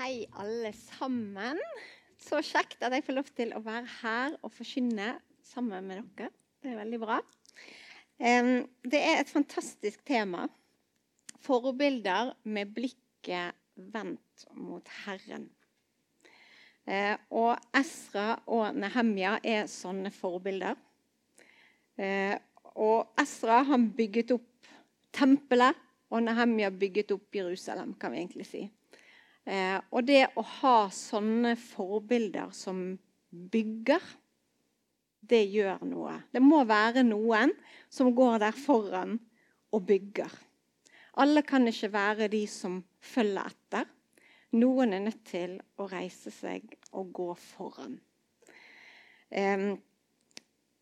Hei, 0.00 0.24
alle 0.40 0.70
sammen. 0.72 1.58
Så 2.16 2.38
kjekt 2.40 2.80
at 2.80 2.94
jeg 2.96 3.04
får 3.04 3.14
lov 3.18 3.26
til 3.36 3.50
å 3.52 3.60
være 3.60 3.90
her 3.98 4.36
og 4.40 4.54
forkynne 4.56 5.10
sammen 5.44 5.90
med 5.90 6.00
dere. 6.16 6.30
Det 6.56 6.70
er 6.70 6.78
veldig 6.78 7.00
bra. 7.02 7.18
Det 8.16 9.00
er 9.10 9.20
et 9.20 9.28
fantastisk 9.28 10.00
tema. 10.08 10.46
Forbilder 11.44 12.32
med 12.48 12.72
blikket 12.72 13.60
vendt 13.92 14.46
mot 14.56 14.88
Herren. 15.02 15.50
Eh, 16.88 17.20
og 17.36 17.60
Esra 17.76 18.40
og 18.48 18.80
Nehemja 18.80 19.36
er 19.44 19.68
sånne 19.68 20.08
forbilder. 20.16 20.80
Eh, 22.00 22.40
og 22.72 23.20
Esra 23.20 23.60
han 23.68 23.90
bygget 24.00 24.32
opp 24.40 24.74
tempelet, 25.12 25.76
og 26.08 26.24
Nehemja 26.24 26.72
bygget 26.72 27.18
opp 27.20 27.42
Jerusalem, 27.42 27.98
kan 28.00 28.16
vi 28.16 28.24
egentlig 28.24 28.48
si. 28.48 28.68
Eh, 29.48 29.78
og 29.90 30.04
det 30.06 30.26
å 30.36 30.44
ha 30.60 30.76
sånne 30.92 31.54
forbilder 31.58 32.52
som 32.54 32.82
bygger, 33.30 34.02
det 35.30 35.44
gjør 35.52 35.84
noe. 35.86 36.16
Det 36.32 36.42
må 36.42 36.62
være 36.68 37.04
noen 37.06 37.52
som 37.92 38.10
går 38.16 38.40
der 38.42 38.56
foran 38.56 39.18
og 39.70 39.84
bygger. 39.88 40.32
Alle 41.20 41.42
kan 41.46 41.66
ikke 41.68 41.92
være 41.92 42.30
de 42.32 42.44
som 42.50 42.80
følger 43.04 43.50
etter. 43.50 43.88
Noen 44.56 44.94
er 44.96 45.04
nødt 45.04 45.22
til 45.30 45.58
å 45.78 45.86
reise 45.90 46.32
seg 46.34 46.72
og 46.90 47.12
gå 47.14 47.28
foran. 47.38 47.98
Um, 49.30 49.76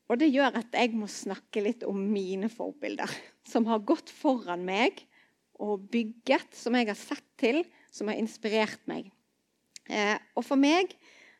og 0.09 0.21
det 0.23 0.31
gjør 0.33 0.57
at 0.63 0.73
jeg 0.73 0.95
må 0.97 1.09
snakke 1.13 1.61
litt 1.67 1.85
om 1.85 1.99
mine 2.01 2.49
forbilder, 2.49 3.13
som 3.45 3.69
har 3.69 3.85
gått 3.85 4.09
foran 4.09 4.65
meg 4.65 5.03
og 5.61 5.85
bygget, 5.93 6.55
som 6.57 6.79
jeg 6.79 6.89
har 6.89 6.97
sett 6.97 7.27
til, 7.41 7.61
som 7.91 8.11
har 8.11 8.19
inspirert 8.21 8.83
meg. 8.91 9.09
Eh, 9.89 10.17
og 10.37 10.45
for 10.47 10.61
meg 10.61 10.93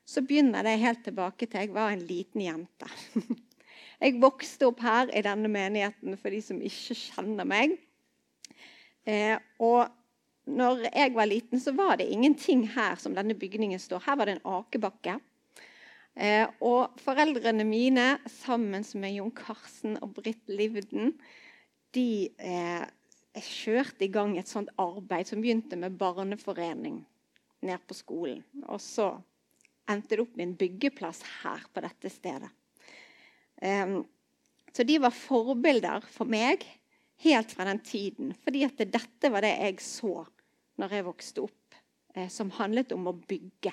så 0.09 0.23
begynner 0.25 0.65
det 0.65 0.79
helt 0.81 1.05
tilbake 1.05 1.47
til 1.47 1.67
jeg 1.67 1.75
var 1.75 1.93
en 1.93 2.07
liten 2.09 2.45
jente. 2.47 2.89
jeg 4.03 4.19
vokste 4.23 4.71
opp 4.71 4.81
her 4.85 5.13
i 5.13 5.25
denne 5.25 5.51
menigheten 5.53 6.17
for 6.21 6.33
de 6.33 6.41
som 6.45 6.61
ikke 6.65 6.97
kjenner 6.97 7.49
meg. 7.49 7.77
Eh, 9.09 9.37
og 9.61 9.89
når 10.49 10.87
jeg 10.89 11.13
var 11.17 11.29
liten, 11.29 11.61
så 11.61 11.75
var 11.77 11.99
det 12.01 12.09
ingenting 12.09 12.65
her 12.73 12.97
som 13.01 13.17
denne 13.17 13.37
bygningen 13.37 13.81
står. 13.81 14.07
Her 14.07 14.17
var 14.17 14.29
det 14.29 14.39
en 14.39 14.47
akebakke. 14.49 15.19
Eh, 16.19 16.49
og 16.65 16.97
foreldrene 17.05 17.67
mine, 17.69 18.07
sammen 18.41 18.85
med 18.99 19.19
Jon 19.19 19.35
Karsten 19.37 19.99
og 20.03 20.17
Britt 20.17 20.49
Livden, 20.51 21.13
de 21.95 22.31
eh, 22.41 22.85
jeg 23.37 23.45
kjørte 23.45 24.07
i 24.07 24.13
gang 24.13 24.37
et 24.39 24.51
sånt 24.51 24.71
arbeid 24.81 25.29
som 25.29 25.43
begynte 25.43 25.77
med 25.79 25.97
barneforening 26.01 27.03
ned 27.67 27.85
på 27.87 27.97
skolen. 27.97 28.43
Og 28.67 28.81
så 28.83 29.11
endte 29.89 30.17
det 30.17 30.25
opp 30.25 30.37
med 30.37 30.49
en 30.49 30.57
byggeplass 30.59 31.23
her 31.43 31.67
på 31.73 31.83
dette 31.85 32.13
stedet. 32.13 32.51
Um, 33.63 34.01
så 34.75 34.85
de 34.87 34.99
var 35.03 35.15
forbilder 35.15 36.05
for 36.13 36.31
meg 36.31 36.65
helt 37.25 37.53
fra 37.55 37.67
den 37.69 37.81
tiden. 37.83 38.33
Fordi 38.45 38.65
at 38.67 38.83
dette 38.93 39.31
var 39.33 39.45
det 39.45 39.55
jeg 39.57 39.81
så 39.83 40.23
når 40.79 40.95
jeg 40.95 41.07
vokste 41.09 41.45
opp, 41.49 41.79
eh, 42.15 42.29
som 42.31 42.53
handlet 42.55 42.93
om 42.95 43.09
å 43.11 43.17
bygge. 43.19 43.73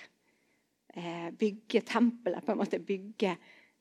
Eh, 0.95 1.28
bygge 1.38 1.84
tempelet, 1.86 2.45
på 2.45 2.53
en 2.53 2.62
måte. 2.62 2.81
Bygge 2.81 3.36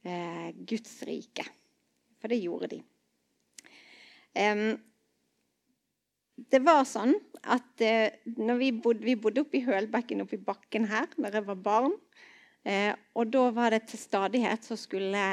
eh, 0.05 0.51
Guds 0.69 0.99
rike. 1.09 1.47
For 2.21 2.33
det 2.33 2.43
gjorde 2.43 2.75
de. 2.75 2.83
Um, 4.35 4.75
det 6.35 6.61
var 6.67 6.83
sånn 6.89 7.15
at 7.45 7.83
eh, 7.85 8.15
når 8.41 8.59
vi 8.59 8.71
bodde, 8.75 9.07
vi 9.07 9.15
bodde 9.21 9.45
oppe 9.45 9.61
i 9.61 9.65
Hølbekken 9.67 10.25
oppe 10.25 10.39
i 10.39 10.43
bakken 10.43 10.89
her 10.91 11.07
når 11.21 11.39
jeg 11.39 11.47
var 11.49 11.61
barn. 11.63 11.97
Eh, 12.65 12.93
og 13.15 13.31
da 13.33 13.49
var 13.55 13.75
det 13.75 13.85
til 13.91 14.01
stadighet 14.01 14.67
så 14.67 14.77
skulle 14.81 15.25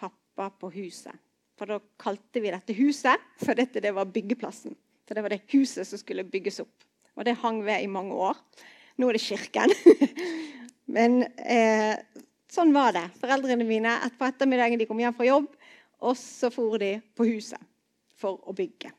pappa 0.00 0.50
på 0.60 0.72
huset. 0.74 1.14
For 1.54 1.70
da 1.70 1.78
kalte 2.02 2.42
vi 2.42 2.50
dette 2.50 2.74
huset, 2.76 3.20
for 3.40 3.56
dette 3.56 3.82
det 3.82 3.94
var 3.94 4.10
byggeplassen. 4.10 4.74
For 5.06 5.16
det 5.16 5.24
var 5.24 5.34
det 5.34 5.44
huset 5.54 5.86
som 5.88 6.00
skulle 6.00 6.26
bygges 6.26 6.60
opp. 6.64 6.88
Og 7.14 7.24
det 7.28 7.38
hang 7.44 7.62
ved 7.64 7.84
i 7.84 7.90
mange 7.90 8.16
år. 8.16 8.40
Nå 8.98 9.08
er 9.08 9.16
det 9.16 9.22
kirken. 9.22 9.72
Men 10.94 11.22
eh, 11.38 11.94
sånn 12.50 12.74
var 12.74 12.92
det. 12.96 13.06
Foreldrene 13.22 13.66
mine 13.68 13.94
et 14.04 14.18
på 14.18 14.26
ettermiddagen 14.26 14.82
de 14.82 14.88
kom 14.90 15.00
hjem 15.00 15.16
fra 15.16 15.28
jobb, 15.30 15.48
og 16.04 16.18
så 16.18 16.50
for 16.52 16.76
de 16.82 16.98
på 17.14 17.30
huset 17.30 17.70
for 18.18 18.42
å 18.44 18.54
bygge. 18.56 18.90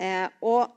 Eh, 0.00 0.26
og 0.40 0.70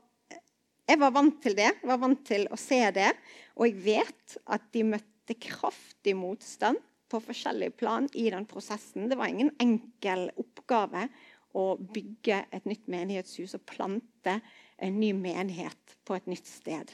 jeg 0.84 1.00
var 1.00 1.14
vant 1.16 1.38
til 1.42 1.56
det, 1.56 1.70
var 1.88 2.00
vant 2.02 2.20
til 2.28 2.44
å 2.52 2.58
se 2.60 2.80
det. 2.94 3.10
Og 3.56 3.70
jeg 3.70 3.80
vet 3.86 4.36
at 4.52 4.66
de 4.74 4.84
møtte 4.94 5.36
kraftig 5.40 6.12
motstand 6.18 6.80
på 7.08 7.20
forskjellige 7.22 7.76
plan 7.78 8.08
i 8.18 8.26
den 8.32 8.44
prosessen. 8.48 9.08
Det 9.08 9.16
var 9.18 9.32
ingen 9.32 9.52
enkel 9.62 10.28
oppgave 10.40 11.06
å 11.54 11.64
bygge 11.78 12.42
et 12.52 12.66
nytt 12.66 12.88
menighetshus 12.90 13.54
og 13.56 13.64
plante 13.68 14.38
en 14.82 14.96
ny 14.98 15.12
menighet 15.16 15.96
på 16.04 16.16
et 16.16 16.26
nytt 16.28 16.50
sted. 16.50 16.90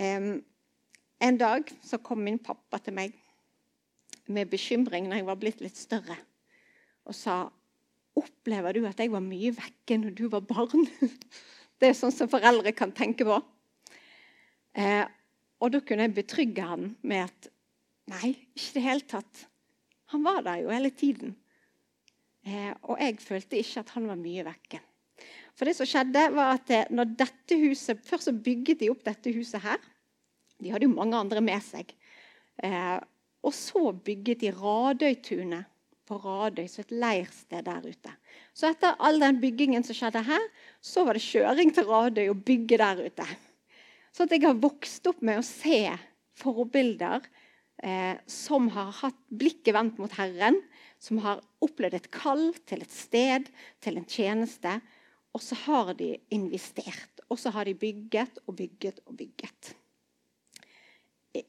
Um, 0.00 0.40
en 1.20 1.36
dag 1.36 1.68
så 1.84 2.00
kom 2.00 2.22
min 2.24 2.40
pappa 2.40 2.80
til 2.80 2.96
meg 2.96 3.16
med 4.30 4.48
bekymring 4.48 5.10
når 5.10 5.20
jeg 5.20 5.28
var 5.28 5.40
blitt 5.42 5.60
litt 5.60 5.76
større, 5.76 6.16
og 7.04 7.16
sa 7.16 7.42
Opplever 8.20 8.76
du 8.76 8.84
at 8.88 9.00
jeg 9.00 9.12
var 9.12 9.24
mye 9.24 9.52
vekke 9.56 9.98
når 10.02 10.16
du 10.18 10.26
var 10.32 10.44
barn? 10.46 10.86
Det 11.80 11.88
er 11.88 11.96
sånn 11.96 12.12
som 12.12 12.28
foreldre 12.28 12.74
kan 12.76 12.92
tenke 12.92 13.24
på. 13.24 13.38
Eh, 14.76 15.06
og 15.60 15.72
da 15.72 15.80
kunne 15.84 16.04
jeg 16.04 16.16
betrygge 16.18 16.66
han 16.66 16.90
med 17.00 17.24
at 17.24 17.48
nei, 18.12 18.34
ikke 18.52 18.66
i 18.66 18.74
det 18.76 18.84
hele 18.84 19.06
tatt. 19.08 19.46
Han 20.12 20.26
var 20.26 20.42
der 20.44 20.60
jo 20.64 20.74
hele 20.74 20.90
tiden. 20.92 21.32
Eh, 22.44 22.72
og 22.88 23.00
jeg 23.00 23.16
følte 23.24 23.60
ikke 23.60 23.84
at 23.84 23.94
han 23.96 24.08
var 24.10 24.20
mye 24.20 24.44
vekke. 24.44 24.80
For 25.56 25.68
det 25.68 25.76
som 25.76 25.88
skjedde 25.88 26.26
var 26.34 26.54
at 26.56 26.72
eh, 26.72 26.92
når 26.92 27.16
dette 27.20 27.58
huset, 27.60 28.00
Først 28.06 28.30
så 28.30 28.36
bygget 28.36 28.80
de 28.80 28.90
opp 28.92 29.04
dette 29.06 29.32
huset 29.34 29.60
her. 29.64 29.80
De 30.60 30.72
hadde 30.72 30.88
jo 30.88 30.94
mange 30.94 31.16
andre 31.16 31.42
med 31.44 31.60
seg. 31.64 31.92
Eh, 32.64 32.96
og 33.40 33.56
så 33.56 33.90
bygget 33.92 34.42
de 34.42 34.52
Radøytunet 34.52 35.69
på 36.10 36.18
Radøy, 36.18 36.66
så 36.66 36.82
et 36.82 36.94
leirsted 36.94 37.64
der 37.68 37.86
ute. 37.86 38.12
Så 38.56 38.70
etter 38.70 38.98
all 38.98 39.20
den 39.22 39.38
byggingen 39.42 39.86
som 39.86 39.96
skjedde 39.96 40.24
her, 40.26 40.46
så 40.82 41.04
var 41.06 41.16
det 41.16 41.22
kjøring 41.24 41.70
til 41.74 41.86
Radøy 41.86 42.26
og 42.32 42.42
bygge 42.46 42.80
der 42.82 43.04
ute. 43.06 43.26
Så 44.10 44.26
jeg 44.26 44.42
har 44.42 44.58
vokst 44.58 45.06
opp 45.06 45.22
med 45.22 45.38
å 45.38 45.46
se 45.46 45.84
forbilder 46.40 47.22
eh, 47.84 48.16
som 48.26 48.66
har 48.74 48.90
hatt 49.04 49.20
blikket 49.30 49.76
vendt 49.76 50.00
mot 50.02 50.12
Herren, 50.18 50.58
som 51.00 51.20
har 51.24 51.44
opplevd 51.62 52.00
et 52.00 52.10
kall 52.12 52.50
til 52.68 52.82
et 52.82 52.92
sted, 52.92 53.46
til 53.80 54.00
en 54.00 54.08
tjeneste. 54.08 54.80
Og 55.30 55.44
så 55.44 55.56
har 55.68 55.94
de 55.94 56.16
investert. 56.34 57.22
Og 57.30 57.38
så 57.38 57.52
har 57.54 57.70
de 57.70 57.78
bygget 57.78 58.42
og 58.48 58.56
bygget 58.58 58.98
og 59.06 59.14
bygget. 59.20 59.76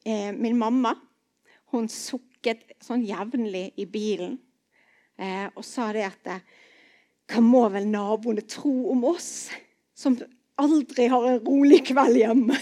Eh, 0.06 0.30
min 0.30 0.54
mamma 0.54 0.94
hun 1.72 1.88
sukket 1.90 2.76
sånn 2.84 3.02
jevnlig 3.08 3.70
i 3.80 3.86
bilen 3.88 4.36
eh, 5.18 5.48
og 5.54 5.64
sa 5.66 5.90
det 5.94 6.06
at 6.08 6.30
eh, 6.32 6.44
Hva 7.32 7.40
må 7.44 7.62
vel 7.72 7.86
naboene 7.88 8.44
tro 8.44 8.90
om 8.92 9.04
oss, 9.08 9.50
som 9.96 10.18
aldri 10.60 11.06
har 11.08 11.26
en 11.28 11.42
rolig 11.46 11.80
kveld 11.88 12.18
hjemme? 12.18 12.58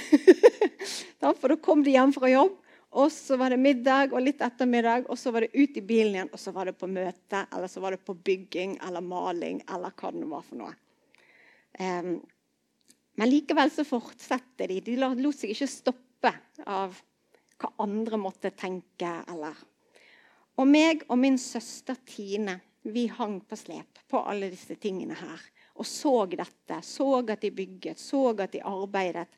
For 1.40 1.52
da 1.52 1.56
kom 1.60 1.82
de 1.84 1.96
hjem 1.96 2.12
fra 2.14 2.30
jobb, 2.30 2.54
og 3.00 3.10
så 3.14 3.36
var 3.38 3.52
det 3.52 3.60
middag 3.62 4.14
og 4.14 4.22
litt 4.24 4.40
ettermiddag, 4.42 5.06
og 5.10 5.18
så 5.18 5.32
var 5.34 5.44
det 5.44 5.54
ut 5.54 5.76
i 5.78 5.82
bilen 5.84 6.16
igjen, 6.16 6.30
og 6.32 6.42
så 6.42 6.52
var 6.54 6.66
det 6.66 6.78
på 6.78 6.88
møte, 6.90 7.44
eller 7.52 7.70
så 7.70 7.82
var 7.82 7.94
det 7.94 8.02
på 8.06 8.16
bygging 8.18 8.78
eller 8.86 9.04
maling, 9.04 9.60
eller 9.70 9.94
hva 9.94 10.10
det 10.14 10.30
var 10.30 10.46
for 10.46 10.60
noe. 10.60 10.72
Um, 11.78 12.16
men 13.20 13.30
likevel 13.30 13.70
så 13.70 13.84
fortsetter 13.86 14.70
de. 14.72 14.80
De 14.82 14.96
lot 14.98 15.36
seg 15.36 15.52
ikke 15.54 15.68
stoppe 15.70 16.32
av 16.66 16.96
hva 17.60 17.72
andre 17.84 18.18
måtte 18.20 18.52
tenke 18.56 19.10
eller 19.28 19.58
og 20.60 20.68
meg 20.68 21.06
og 21.08 21.16
min 21.20 21.38
søster 21.40 21.96
Tine 22.04 22.58
vi 22.82 23.06
hang 23.12 23.40
på 23.44 23.56
slep 23.56 24.00
på 24.08 24.20
alle 24.28 24.50
disse 24.52 24.76
tingene 24.80 25.16
her. 25.16 25.40
Og 25.80 25.86
så 25.88 26.26
dette. 26.28 26.80
Så 26.84 27.08
at 27.20 27.40
de 27.40 27.50
bygget, 27.52 28.00
så 28.00 28.30
at 28.36 28.52
de 28.52 28.62
arbeidet. 28.64 29.28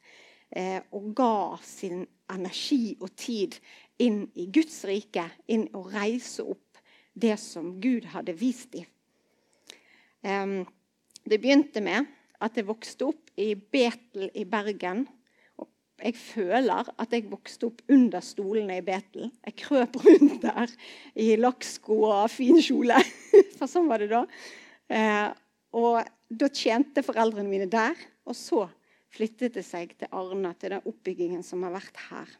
Eh, 0.50 0.80
og 0.92 1.12
ga 1.16 1.58
sin 1.64 2.04
energi 2.30 2.96
og 3.00 3.14
tid 3.16 3.56
inn 4.02 4.24
i 4.34 4.48
Guds 4.52 4.82
rike. 4.88 5.24
Inn 5.50 5.68
å 5.74 5.84
reise 5.90 6.44
opp 6.44 6.80
det 7.14 7.36
som 7.40 7.74
Gud 7.80 8.06
hadde 8.12 8.34
vist 8.38 8.72
dem. 8.74 8.86
Eh, 10.22 10.62
det 11.22 11.38
begynte 11.38 11.82
med 11.82 12.10
at 12.42 12.58
jeg 12.58 12.66
vokste 12.66 13.10
opp 13.12 13.34
i 13.38 13.54
Betel 13.54 14.30
i 14.34 14.44
Bergen 14.44 15.06
jeg 16.02 16.16
føler 16.18 16.88
at 16.98 17.12
jeg 17.14 17.28
vokste 17.30 17.68
opp 17.68 17.82
under 17.92 18.22
stolene 18.24 18.80
i 18.80 18.84
Betel. 18.84 19.28
Jeg 19.46 19.58
krøp 19.62 20.00
rundt 20.02 20.42
der 20.42 20.72
i 21.14 21.36
lakksko 21.38 21.98
og 22.08 22.30
fin 22.32 22.58
kjole. 22.62 22.98
For 23.58 23.70
sånn 23.70 23.86
var 23.90 24.02
det 24.02 24.10
da. 24.10 24.24
Eh, 24.90 25.28
og 25.78 26.02
da 26.26 26.48
tjente 26.50 27.04
foreldrene 27.06 27.46
mine 27.46 27.68
der. 27.70 27.94
Og 28.26 28.34
så 28.38 28.64
flyttet 29.12 29.54
det 29.54 29.64
seg 29.66 29.94
til 30.00 30.10
Arna, 30.10 30.54
til 30.58 30.74
den 30.74 30.90
oppbyggingen 30.90 31.46
som 31.46 31.62
har 31.66 31.76
vært 31.76 32.02
her. 32.08 32.36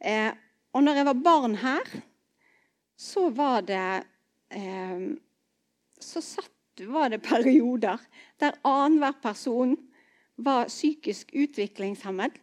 Eh, 0.00 0.30
og 0.76 0.84
når 0.84 1.00
jeg 1.00 1.08
var 1.08 1.24
barn 1.24 1.58
her, 1.62 1.92
så 3.00 3.28
var 3.32 3.64
det 3.64 3.84
eh, 4.52 5.08
Så 6.00 6.20
satt, 6.24 6.52
var 6.80 7.10
det 7.12 7.20
perioder 7.20 8.00
der 8.40 8.54
annenhver 8.64 9.16
person 9.20 9.74
var 10.40 10.70
psykisk 10.70 11.32
utviklingshemmet. 11.36 12.38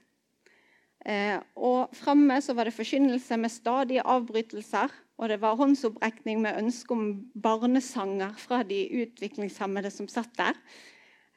Eh, 1.08 1.38
og 1.56 1.94
framme 1.96 2.40
var 2.54 2.68
det 2.68 2.76
forkynnelse 2.76 3.38
med 3.40 3.54
stadige 3.54 4.04
avbrytelser. 4.04 4.94
Og 5.18 5.32
det 5.32 5.40
var 5.42 5.58
håndsopprekning 5.58 6.44
med 6.44 6.60
ønske 6.60 6.94
om 6.94 7.08
barnesanger 7.34 8.36
fra 8.38 8.62
de 8.68 8.84
utviklingshemmede 9.04 9.90
som 9.94 10.10
satt 10.12 10.34
der. 10.38 10.60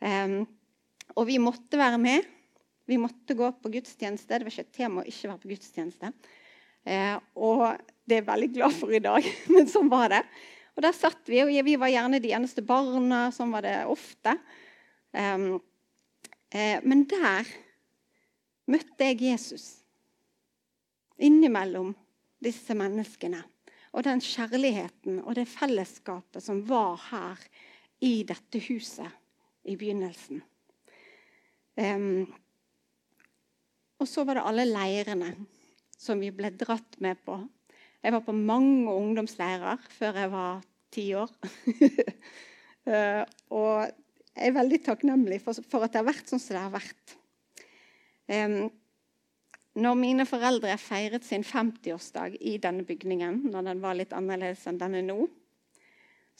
Eh, 0.04 0.42
og 1.16 1.26
vi 1.28 1.38
måtte 1.42 1.80
være 1.80 1.98
med. 1.98 2.28
Vi 2.90 2.98
måtte 3.00 3.36
gå 3.38 3.48
på 3.62 3.72
gudstjeneste. 3.72 4.34
Det 4.34 4.46
var 4.46 4.52
ikke 4.52 4.66
et 4.66 4.76
tema 4.76 5.02
å 5.02 5.08
ikke 5.08 5.30
være 5.30 5.42
på 5.44 5.52
gudstjeneste. 5.54 6.12
Eh, 6.84 7.16
og 7.36 7.64
det 8.08 8.16
er 8.16 8.22
jeg 8.22 8.30
veldig 8.30 8.50
glad 8.56 8.74
for 8.74 8.92
i 8.92 9.02
dag, 9.02 9.26
men 9.52 9.68
sånn 9.70 9.90
var 9.92 10.10
det. 10.12 10.24
Og 10.76 10.84
der 10.84 10.96
satt 10.96 11.28
vi, 11.28 11.42
og 11.44 11.52
vi 11.66 11.76
var 11.78 11.92
gjerne 11.92 12.20
de 12.22 12.32
eneste 12.34 12.64
barna. 12.66 13.28
Sånn 13.34 13.52
var 13.52 13.66
det 13.66 13.76
ofte. 13.90 14.36
Um, 15.12 15.58
men 16.50 17.04
der 17.06 17.46
møtte 18.70 19.06
jeg 19.06 19.20
Jesus 19.22 19.66
innimellom 21.20 21.92
disse 22.42 22.74
menneskene. 22.74 23.42
Og 23.94 24.04
den 24.06 24.22
kjærligheten 24.22 25.20
og 25.24 25.34
det 25.38 25.48
fellesskapet 25.50 26.42
som 26.42 26.62
var 26.66 26.98
her 27.10 27.42
i 28.02 28.22
dette 28.26 28.62
huset 28.68 29.10
i 29.66 29.76
begynnelsen. 29.76 30.42
Og 34.00 34.08
så 34.08 34.24
var 34.24 34.38
det 34.38 34.46
alle 34.46 34.66
leirene 34.68 35.32
som 36.00 36.20
vi 36.22 36.30
ble 36.32 36.52
dratt 36.56 36.96
med 37.04 37.18
på. 37.26 37.36
Jeg 38.00 38.14
var 38.14 38.22
på 38.24 38.32
mange 38.32 38.88
ungdomsleirer 38.92 39.82
før 39.92 40.22
jeg 40.22 40.30
var 40.32 40.62
ti 40.90 41.10
år. 41.14 41.32
uh, 42.88 43.24
og 43.60 43.90
jeg 44.40 44.48
er 44.48 44.56
veldig 44.56 44.78
takknemlig 44.86 45.40
for, 45.44 45.58
for, 45.68 45.84
at 45.84 45.92
det 45.92 46.00
har 46.00 46.08
vært 46.08 46.30
sånn 46.30 46.40
som 46.40 46.56
det 46.56 46.62
har 46.62 46.72
vært. 46.72 47.16
Um, 48.30 48.70
når 49.80 49.98
mine 50.00 50.24
foreldre 50.26 50.74
feiret 50.80 51.26
sin 51.26 51.44
50-årsdag 51.46 52.38
i 52.40 52.56
denne 52.62 52.86
bygningen, 52.88 53.44
når 53.52 53.68
den 53.68 53.84
var 53.84 53.98
litt 53.98 54.14
annerledes 54.16 54.64
enn 54.66 54.80
den 54.80 54.96
er 54.98 55.06
nå, 55.06 55.18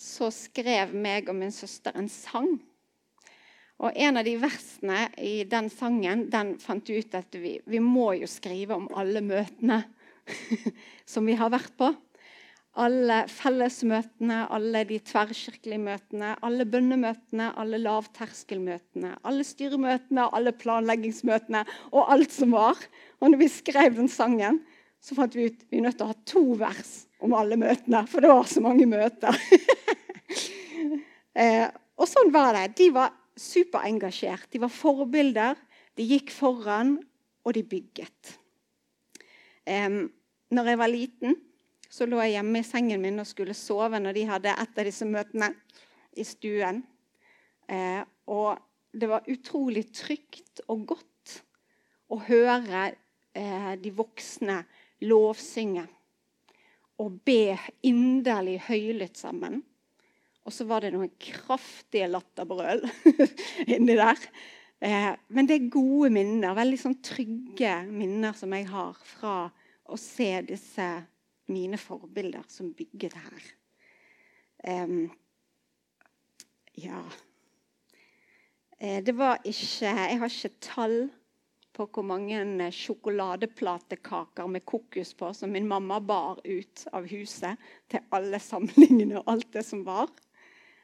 så 0.01 0.31
skrev 0.33 0.95
meg 0.97 1.29
og 1.29 1.37
min 1.37 1.53
søster 1.53 1.95
en 1.99 2.09
sang 2.09 2.55
og 3.81 3.97
En 3.97 4.21
av 4.21 4.27
de 4.27 4.35
versene 4.37 5.07
i 5.25 5.45
den 5.49 5.71
sangen 5.73 6.27
den 6.33 6.53
fant 6.61 6.85
ut 6.93 7.15
at 7.17 7.37
vi, 7.41 7.55
vi 7.65 7.79
må 7.81 8.11
jo 8.19 8.29
skrive 8.29 8.77
om 8.77 8.91
alle 8.93 9.23
møtene 9.25 9.79
som 11.13 11.25
vi 11.25 11.37
har 11.41 11.49
vært 11.53 11.73
på. 11.81 11.89
Alle 12.81 13.25
fellesmøtene, 13.29 14.45
alle 14.49 14.85
de 14.89 14.97
tverrkirkelige 15.05 15.83
møtene, 15.83 16.33
alle 16.47 16.65
bønnemøtene, 16.65 17.51
alle 17.61 17.81
lavterskelmøtene, 17.83 19.17
alle 19.27 19.45
styremøtene, 19.45 20.29
alle 20.33 20.55
planleggingsmøtene 20.57 21.65
og 21.91 22.13
alt 22.15 22.33
som 22.33 22.55
var. 22.57 22.81
Og 23.21 23.33
når 23.33 23.43
vi 23.43 23.51
skrev 23.53 23.99
den 23.99 24.09
sangen, 24.09 24.63
så 25.01 25.17
fant 25.17 25.37
vi 25.37 25.51
ut 25.51 25.67
vi 25.69 25.81
er 25.81 25.87
nødt 25.89 25.99
til 26.01 26.07
å 26.07 26.13
ha 26.13 26.19
to 26.29 26.45
vers 26.61 26.95
om 27.21 27.35
alle 27.37 27.59
møtene, 27.61 28.05
for 28.09 28.25
det 28.25 28.33
var 28.33 28.49
så 28.49 28.63
mange 28.65 28.89
møter. 28.89 29.37
eh, 31.43 31.67
og 32.01 32.09
sånn 32.09 32.33
var 32.33 32.57
det. 32.57 32.67
De 32.81 32.89
var 32.97 33.13
superengasjert. 33.41 34.49
De 34.53 34.61
var 34.63 34.73
forbilder, 34.73 35.61
de 36.01 36.09
gikk 36.15 36.33
foran, 36.33 36.97
og 37.45 37.57
de 37.57 37.65
bygget. 37.65 38.35
Eh, 39.69 40.01
når 40.51 40.73
jeg 40.73 40.81
var 40.81 40.93
liten, 40.93 41.37
så 41.91 42.07
lå 42.07 42.21
jeg 42.23 42.37
hjemme 42.39 42.63
i 42.63 42.67
sengen 42.67 43.03
min 43.03 43.19
og 43.23 43.29
skulle 43.29 43.57
sove 43.59 43.99
når 43.99 44.17
de 44.17 44.27
hadde 44.31 44.55
et 44.55 44.79
av 44.79 44.87
disse 44.87 45.07
møtene 45.09 45.51
i 46.19 46.27
stuen. 46.27 46.85
Eh, 47.71 48.03
og 48.31 48.61
det 48.95 49.09
var 49.11 49.27
utrolig 49.31 49.89
trygt 49.95 50.63
og 50.71 50.87
godt 50.95 51.41
å 52.11 52.19
høre 52.27 52.91
eh, 53.35 53.73
de 53.83 53.93
voksne 53.95 54.63
lovsynge 55.07 55.87
og 57.01 57.21
be 57.25 57.57
inderlig 57.87 58.59
høylytt 58.67 59.19
sammen. 59.19 59.61
Og 60.45 60.55
så 60.55 60.67
var 60.69 60.85
det 60.85 60.93
noen 60.95 61.13
kraftige 61.21 62.09
latterbrøl 62.11 62.83
inni 63.75 63.97
der. 63.97 64.21
Eh, 64.81 65.13
men 65.29 65.49
det 65.49 65.57
er 65.57 65.73
gode 65.73 66.11
minner, 66.15 66.57
veldig 66.57 66.81
sånn 66.81 66.99
trygge 67.05 67.81
minner 67.89 68.37
som 68.37 68.53
jeg 68.57 68.69
har 68.71 68.99
fra 69.17 69.37
å 69.91 69.99
se 70.01 70.31
disse 70.49 70.87
mine 71.51 71.79
forbilder 71.81 72.47
som 72.49 72.73
bygget 72.77 73.17
her. 73.19 73.49
Um, 74.85 75.11
ja 76.77 77.01
eh, 78.79 79.01
Det 79.05 79.15
var 79.17 79.39
ikke 79.45 79.87
Jeg 79.89 80.19
har 80.21 80.29
ikke 80.29 80.61
tall 80.61 80.99
på 81.73 81.87
hvor 81.87 82.05
mange 82.05 82.69
sjokoladeplatekaker 82.75 84.49
med 84.51 84.67
kokos 84.69 85.15
på 85.17 85.31
som 85.33 85.53
min 85.55 85.69
mamma 85.69 86.01
bar 86.01 86.41
ut 86.45 86.85
av 86.93 87.07
huset 87.09 87.57
til 87.89 88.05
alle 88.13 88.41
samlingene 88.43 89.21
og 89.23 89.31
alt 89.33 89.53
det 89.55 89.65
som 89.65 89.85
var. 89.87 90.11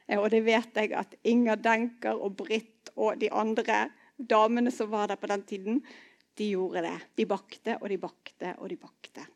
Eh, 0.07 0.19
og 0.19 0.31
det 0.33 0.45
vet 0.47 0.79
jeg 0.79 0.95
at 0.97 1.17
Inger 1.25 1.61
Denker 1.61 2.17
og 2.17 2.37
Britt 2.39 2.93
og 2.97 3.21
de 3.21 3.31
andre 3.31 3.89
damene 4.17 4.73
som 4.73 4.91
var 4.91 5.11
der 5.11 5.21
på 5.21 5.29
den 5.29 5.43
tiden, 5.43 5.81
de 6.39 6.53
gjorde 6.53 6.85
det. 6.87 6.97
De 7.17 7.27
bakte 7.29 7.79
og 7.81 7.89
de 7.91 7.99
bakte 8.01 8.55
og 8.57 8.71
de 8.71 8.79
bakte. 8.81 9.27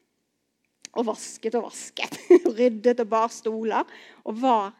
Og 0.98 1.06
vasket 1.06 1.56
og 1.58 1.68
vasket. 1.68 2.16
Ryddet 2.58 3.02
og 3.04 3.10
bar 3.10 3.30
stoler. 3.32 3.86
Og 4.24 4.40
var 4.42 4.72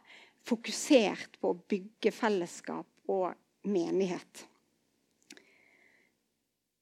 fokusert 0.47 1.37
på 1.39 1.53
å 1.53 1.59
bygge 1.69 2.13
fellesskap 2.15 3.11
og 3.11 3.35
menighet. 3.69 4.45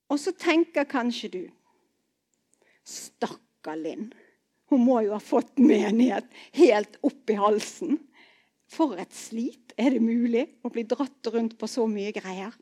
Og 0.09 0.17
så 0.17 0.33
tenker 0.33 0.89
kanskje 0.89 1.29
du 1.33 1.43
Stakkar 2.89 3.77
Linn. 3.77 4.09
Hun 4.69 4.85
må 4.85 4.99
jo 5.05 5.13
ha 5.15 5.21
fått 5.21 5.57
menighet 5.61 6.29
helt 6.57 6.97
opp 7.05 7.29
i 7.29 7.37
halsen. 7.37 7.99
For 8.69 8.97
et 9.01 9.13
slit! 9.17 9.73
Er 9.79 9.95
det 9.95 10.01
mulig 10.03 10.43
å 10.65 10.69
bli 10.73 10.83
dratt 10.83 11.29
rundt 11.31 11.55
på 11.57 11.69
så 11.69 11.85
mye 11.89 12.11
greier? 12.13 12.53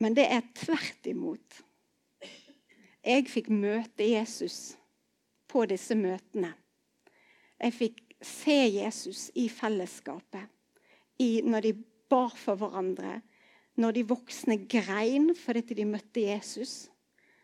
Men 0.00 0.16
det 0.16 0.26
er 0.30 0.44
tvert 0.56 1.08
imot. 1.10 1.62
Jeg 3.04 3.26
fikk 3.28 3.50
møte 3.52 4.06
Jesus 4.08 4.78
på 5.52 5.66
disse 5.68 5.92
møtene. 5.98 6.54
Jeg 7.60 7.76
fikk 7.76 8.00
se 8.24 8.56
Jesus 8.78 9.26
i 9.36 9.50
fellesskapet, 9.52 10.48
i 11.20 11.42
når 11.44 11.66
de 11.66 11.72
bar 12.10 12.32
for 12.32 12.56
hverandre, 12.56 13.18
når 13.76 13.98
de 13.98 14.06
voksne 14.08 14.56
grein 14.70 15.34
fordi 15.36 15.76
de 15.76 15.86
møtte 15.88 16.24
Jesus, 16.24 16.88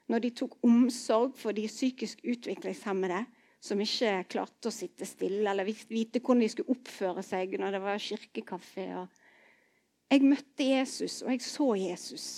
når 0.08 0.24
de 0.24 0.32
tok 0.40 0.56
omsorg 0.64 1.36
for 1.38 1.52
de 1.52 1.68
psykisk 1.68 2.24
utviklingshemmede, 2.24 3.26
som 3.60 3.80
ikke 3.84 4.24
klarte 4.32 4.70
å 4.70 4.72
sitte 4.72 5.04
stille 5.04 5.44
eller 5.44 5.68
vite 5.68 6.22
hvordan 6.24 6.40
de 6.40 6.48
skulle 6.48 6.72
oppføre 6.72 7.22
seg 7.26 7.58
når 7.60 7.76
det 7.76 7.82
var 7.84 8.00
kirkekaffe. 8.00 8.86
Jeg 10.08 10.24
møtte 10.24 10.64
Jesus, 10.64 11.20
og 11.20 11.34
jeg 11.34 11.44
så 11.44 11.74
Jesus 11.76 12.28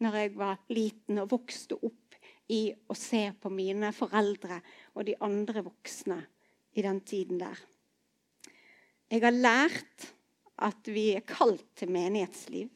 når 0.00 0.14
jeg 0.16 0.36
var 0.38 0.60
liten 0.72 1.20
og 1.20 1.32
vokste 1.34 1.76
opp 1.76 2.07
i 2.48 2.72
å 2.88 2.96
se 2.96 3.28
på 3.40 3.50
mine 3.52 3.90
foreldre 3.96 4.60
og 4.94 5.04
de 5.08 5.16
andre 5.24 5.62
voksne 5.66 6.18
i 6.78 6.84
den 6.84 7.00
tiden 7.04 7.40
der. 7.42 7.58
Jeg 9.08 9.24
har 9.24 9.36
lært 9.36 10.08
at 10.68 10.90
vi 10.90 11.10
er 11.16 11.24
kalt 11.28 11.66
til 11.78 11.92
menighetsliv. 11.92 12.68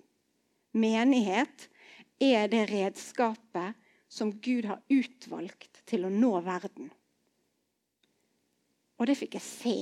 Menighet 0.72 1.68
er 2.22 2.48
det 2.52 2.66
redskapet 2.70 3.76
som 4.12 4.32
Gud 4.44 4.68
har 4.68 4.82
utvalgt 4.92 5.82
til 5.88 6.06
å 6.06 6.12
nå 6.12 6.32
verden. 6.44 6.90
Og 9.00 9.08
det 9.08 9.16
fikk 9.18 9.36
jeg 9.38 9.44
se. 9.44 9.76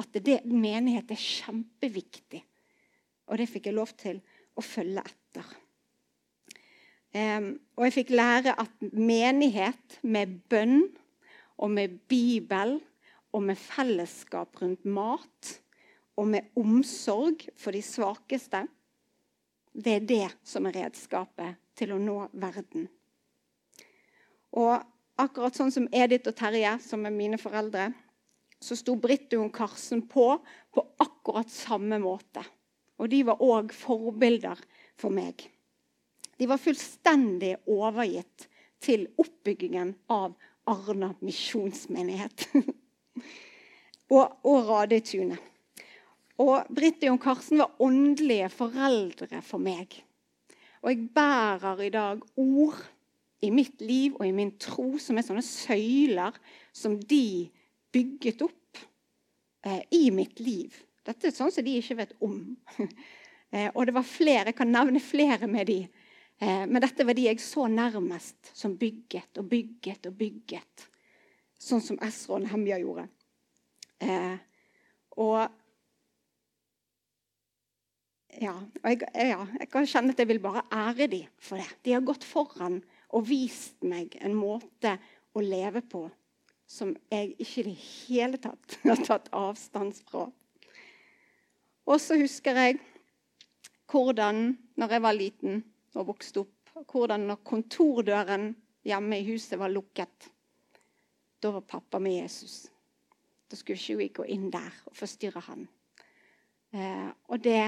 At 0.00 0.14
det, 0.24 0.42
menighet 0.46 1.10
er 1.12 1.20
kjempeviktig. 1.20 2.42
Og 3.28 3.40
det 3.40 3.48
fikk 3.50 3.68
jeg 3.68 3.76
lov 3.76 3.92
til 3.98 4.20
å 4.54 4.64
følge 4.64 5.04
etter. 5.04 5.48
Og 7.12 7.84
jeg 7.84 7.92
fikk 7.92 8.10
lære 8.16 8.54
at 8.56 8.84
menighet 8.92 9.98
med 10.02 10.38
bønn 10.48 10.86
og 11.60 11.70
med 11.70 11.98
Bibel 12.08 12.78
og 13.32 13.42
med 13.48 13.60
fellesskap 13.60 14.56
rundt 14.62 14.86
mat 14.88 15.50
og 16.16 16.28
med 16.28 16.48
omsorg 16.56 17.44
for 17.56 17.72
de 17.76 17.82
svakeste, 17.84 18.64
det 19.72 19.92
er 19.96 20.08
det 20.08 20.28
som 20.44 20.66
er 20.68 20.76
redskapet 20.82 21.60
til 21.76 21.94
å 21.94 22.00
nå 22.00 22.16
verden. 22.32 22.88
Og 24.52 24.74
akkurat 25.20 25.56
sånn 25.56 25.72
som 25.72 25.88
Edith 25.92 26.28
og 26.28 26.36
Terje, 26.36 26.74
som 26.84 27.06
er 27.08 27.14
mine 27.14 27.40
foreldre, 27.40 27.88
så 28.62 28.76
sto 28.78 28.94
Britt 29.00 29.32
og 29.38 29.48
Karsten 29.54 30.04
på 30.08 30.36
på 30.72 30.84
akkurat 31.02 31.50
samme 31.50 31.98
måte. 32.02 32.44
Og 33.00 33.08
de 33.10 33.22
var 33.26 33.40
òg 33.42 33.72
forbilder 33.74 34.60
for 35.00 35.10
meg. 35.10 35.48
De 36.42 36.46
var 36.50 36.58
fullstendig 36.58 37.52
overgitt 37.70 38.48
til 38.82 39.04
oppbyggingen 39.22 39.92
av 40.10 40.32
Arna 40.66 41.12
misjonsmenighet. 41.22 42.48
og, 44.16 44.40
og 44.42 44.56
Radetunet. 44.66 45.38
Og 46.42 46.66
Britt 46.74 46.98
og 47.04 47.12
Jon 47.12 47.22
Karsten 47.22 47.62
var 47.62 47.78
åndelige 47.86 48.50
foreldre 48.50 49.38
for 49.46 49.62
meg. 49.62 49.94
Og 50.82 50.90
jeg 50.90 51.06
bærer 51.14 51.86
i 51.86 51.94
dag 51.94 52.26
ord 52.34 52.82
i 53.46 53.54
mitt 53.54 53.78
liv 53.78 54.18
og 54.18 54.26
i 54.26 54.34
min 54.34 54.56
tro 54.58 54.96
som 54.98 55.22
er 55.22 55.28
sånne 55.30 55.46
søyler 55.46 56.42
som 56.74 56.98
de 56.98 57.52
bygget 57.94 58.42
opp 58.50 58.82
eh, 59.62 59.84
i 59.94 60.08
mitt 60.10 60.42
liv. 60.42 60.74
Dette 61.06 61.30
er 61.30 61.38
sånn 61.38 61.54
som 61.54 61.62
de 61.62 61.78
ikke 61.78 62.02
vet 62.02 62.18
om. 62.18 62.40
eh, 63.54 63.70
og 63.76 63.86
det 63.86 63.94
var 63.94 64.10
flere, 64.10 64.50
Jeg 64.50 64.58
kan 64.58 64.74
nevne 64.74 64.98
flere 64.98 65.46
med 65.46 65.70
de. 65.70 65.84
Eh, 66.40 66.64
men 66.66 66.80
dette 66.82 67.06
var 67.06 67.16
de 67.18 67.26
jeg 67.28 67.40
så 67.42 67.66
nærmest, 67.70 68.52
som 68.56 68.76
bygget 68.78 69.40
og 69.40 69.48
bygget 69.50 70.08
og 70.10 70.16
bygget. 70.18 70.86
Sånn 71.62 71.82
som 71.84 72.00
Esra 72.02 72.38
og 72.38 72.46
Nehemja 72.46 72.78
gjorde. 72.82 73.08
Eh, 74.02 74.38
og 75.20 75.42
ja, 78.40 78.54
jeg, 78.82 79.02
ja, 79.12 79.42
jeg 79.60 79.68
kan 79.70 79.86
kjenne 79.86 80.14
at 80.14 80.22
jeg 80.22 80.30
vil 80.30 80.40
bare 80.42 80.64
ære 80.72 81.10
dem 81.12 81.28
for 81.38 81.60
det. 81.60 81.68
De 81.84 81.94
har 81.94 82.06
gått 82.06 82.24
foran 82.26 82.80
og 83.12 83.28
vist 83.28 83.84
meg 83.84 84.16
en 84.24 84.34
måte 84.34 84.96
å 85.36 85.44
leve 85.44 85.84
på 85.84 86.06
som 86.72 86.94
jeg 87.12 87.34
ikke 87.36 87.60
i 87.60 87.66
det 87.66 87.76
hele 87.82 88.40
tatt 88.40 88.78
har 88.86 89.02
tatt 89.04 89.28
avstand 89.36 89.98
fra. 90.08 90.28
Og 91.82 92.00
så 92.00 92.16
husker 92.20 92.56
jeg 92.56 92.78
hvordan, 93.92 94.54
når 94.80 94.94
jeg 94.94 95.04
var 95.04 95.16
liten 95.18 95.62
og 95.98 96.08
vokste 96.12 96.42
opp, 96.44 96.72
hvordan 96.88 97.26
når 97.28 97.42
kontordøren 97.44 98.52
hjemme 98.86 99.18
i 99.20 99.26
huset 99.26 99.58
var 99.60 99.72
lukket, 99.72 100.30
da 101.42 101.50
var 101.52 101.66
pappa 101.66 102.00
med 102.02 102.22
Jesus. 102.22 102.66
Da 103.50 103.58
skulle 103.58 103.78
ikke 103.78 103.98
vi 103.98 104.08
gå 104.16 104.26
inn 104.32 104.50
der 104.52 104.72
og 104.88 104.96
forstyrre 104.96 105.42
han. 105.48 105.66
Eh, 106.72 107.10
og 107.28 107.42
det 107.44 107.58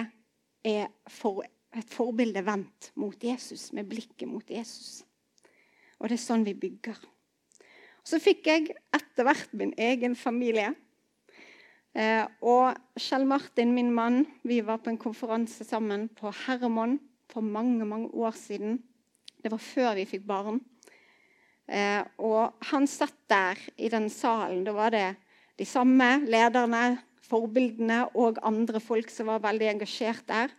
er 0.65 0.87
for, 1.11 1.43
et 1.75 1.91
forbilde 1.91 2.45
vendt 2.47 2.93
mot 2.97 3.25
Jesus, 3.25 3.73
med 3.77 3.91
blikket 3.91 4.31
mot 4.31 4.49
Jesus. 4.51 5.03
Og 5.99 6.09
det 6.09 6.17
er 6.17 6.25
sånn 6.25 6.47
vi 6.47 6.55
bygger. 6.57 6.97
Så 8.05 8.21
fikk 8.21 8.49
jeg 8.49 8.73
etter 8.95 9.27
hvert 9.27 9.53
min 9.57 9.75
egen 9.81 10.17
familie. 10.17 10.73
Eh, 11.95 12.25
og 12.45 12.77
Kjell 13.01 13.27
Martin, 13.29 13.75
min 13.75 13.93
mann, 13.95 14.25
vi 14.43 14.61
var 14.65 14.81
på 14.83 14.93
en 14.93 15.01
konferanse 15.01 15.67
sammen 15.67 16.09
på 16.17 16.33
Hermon 16.45 16.99
for 17.33 17.45
mange 17.45 17.85
mange 17.89 18.11
år 18.13 18.37
siden. 18.39 18.79
Det 19.43 19.53
var 19.53 19.61
før 19.61 19.95
vi 19.99 20.07
fikk 20.09 20.25
barn. 20.29 20.61
Eh, 21.67 22.03
og 22.21 22.61
han 22.71 22.87
satt 22.89 23.17
der 23.31 23.61
i 23.77 23.89
den 23.93 24.11
salen. 24.13 24.65
Da 24.67 24.75
var 24.77 24.93
det 24.95 25.15
de 25.59 25.67
samme 25.69 26.25
lederne, 26.29 26.99
forbildene 27.25 28.03
og 28.21 28.41
andre 28.45 28.81
folk 28.85 29.11
som 29.13 29.31
var 29.33 29.45
veldig 29.45 29.71
engasjert 29.73 30.27
der. 30.29 30.53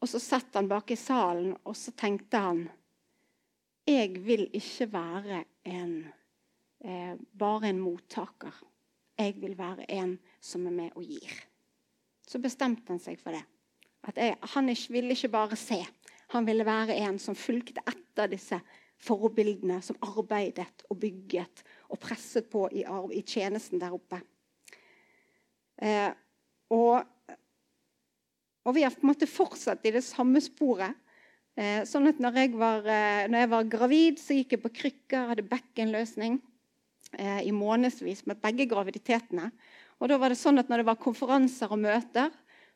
Og 0.00 0.08
så 0.08 0.20
satt 0.22 0.56
han 0.56 0.68
bak 0.70 0.90
i 0.90 0.98
salen, 0.98 1.52
og 1.64 1.76
så 1.76 1.92
tenkte 1.92 2.40
han 2.40 2.68
Jeg 3.86 4.20
vil 4.22 4.46
ikke 4.54 4.86
være 4.92 5.44
en, 5.66 6.12
eh, 6.84 7.14
bare 7.16 7.68
en 7.68 7.80
mottaker. 7.80 8.54
Jeg 9.18 9.34
vil 9.40 9.56
være 9.58 9.84
en 9.90 10.18
som 10.40 10.66
er 10.66 10.70
med 10.70 10.90
og 10.94 11.02
gir. 11.02 11.32
Så 12.26 12.38
bestemte 12.38 12.92
han 12.92 13.00
seg 13.00 13.18
for 13.18 13.34
det. 13.34 13.42
At 14.08 14.16
jeg, 14.16 14.36
han 14.54 14.68
ikke, 14.72 14.92
ville 14.94 15.16
ikke 15.16 15.32
bare 15.32 15.56
se. 15.60 15.80
Han 16.32 16.46
ville 16.46 16.64
være 16.66 16.96
en 17.02 17.18
som 17.20 17.36
fulgte 17.36 17.82
etter 17.90 18.30
disse 18.32 18.60
forbildene 19.00 19.80
som 19.84 19.98
arbeidet 20.04 20.84
og 20.90 20.98
bygget 21.00 21.62
og 21.90 22.00
presset 22.02 22.50
på 22.52 22.66
i, 22.72 22.84
arv, 22.84 23.10
i 23.12 23.22
tjenesten 23.26 23.80
der 23.80 23.96
oppe. 23.96 24.20
Eh, 25.80 26.10
og, 26.70 27.00
og, 28.64 28.74
vi 28.76 28.84
har 28.84 28.92
på 28.94 29.02
en 29.02 29.10
måte 29.10 29.28
fortsatt 29.30 29.86
i 29.88 29.94
det 29.96 30.04
samme 30.06 30.42
sporet. 30.44 30.94
Eh, 31.58 31.82
sånn 31.88 32.08
at 32.12 32.20
når 32.22 32.38
jeg, 32.42 32.52
var, 32.60 32.84
eh, 32.84 33.26
når 33.32 33.44
jeg, 33.44 33.50
var, 33.54 33.70
gravid, 33.72 34.20
så 34.22 34.36
gikk 34.36 34.54
jeg 34.54 34.62
på 34.62 34.74
krykker, 34.82 35.32
hadde 35.32 35.48
bekkenløsning 35.48 36.38
eh, 37.18 37.40
i 37.48 37.52
månedsvis 37.56 38.26
med 38.28 38.40
begge 38.44 38.68
graviditetene. 38.70 39.50
Og 40.00 40.12
da 40.12 40.20
var 40.20 40.32
det 40.32 40.40
sånn 40.40 40.60
at 40.60 40.70
Når 40.70 40.80
det 40.80 40.88
var 40.88 41.00
konferanser 41.00 41.72
og 41.72 41.82
møter, 41.82 42.30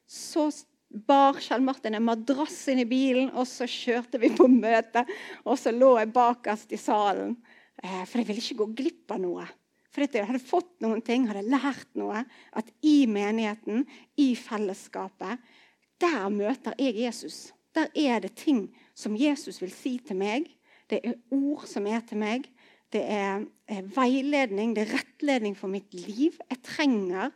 så 0.08 0.50
bar 0.94 1.40
Kjell 1.42 1.64
Martin 1.64 1.96
en 1.98 2.06
madrass 2.06 2.60
inn 2.70 2.82
i 2.84 2.88
bilen, 2.88 3.32
og 3.34 3.48
så 3.50 3.66
kjørte 3.68 4.20
vi 4.22 4.30
på 4.34 4.46
møte. 4.50 5.04
Og 5.44 5.58
så 5.60 5.72
lå 5.74 5.94
jeg 5.98 6.12
bakerst 6.14 6.72
i 6.74 6.80
salen, 6.80 7.36
eh, 7.82 8.04
for 8.06 8.20
jeg 8.20 8.28
ville 8.30 8.44
ikke 8.44 8.60
gå 8.62 8.70
glipp 8.82 9.14
av 9.16 9.22
noe. 9.24 9.46
For 9.94 10.06
jeg 10.06 10.26
hadde 10.26 10.42
fått 10.42 10.72
noen 10.82 11.02
ting, 11.06 11.28
hadde 11.30 11.46
lært 11.46 11.90
noe. 11.98 12.24
At 12.58 12.70
i 12.82 13.04
menigheten, 13.06 13.84
i 14.18 14.32
fellesskapet, 14.38 15.42
der 16.02 16.26
møter 16.34 16.74
jeg 16.78 16.98
Jesus. 17.04 17.52
Der 17.74 17.90
er 17.94 18.20
det 18.22 18.34
ting 18.38 18.66
som 18.94 19.14
Jesus 19.18 19.60
vil 19.62 19.72
si 19.74 19.96
til 20.02 20.18
meg. 20.18 20.48
Det 20.90 21.00
er 21.02 21.18
ord 21.34 21.66
som 21.70 21.86
er 21.86 22.02
til 22.06 22.18
meg. 22.22 22.48
Det 22.94 23.02
er 23.10 23.46
veiledning, 23.94 24.74
det 24.74 24.84
er 24.84 24.96
rettledning 24.98 25.56
for 25.58 25.70
mitt 25.70 25.94
liv. 25.94 26.36
Jeg 26.50 26.62
trenger 26.66 27.32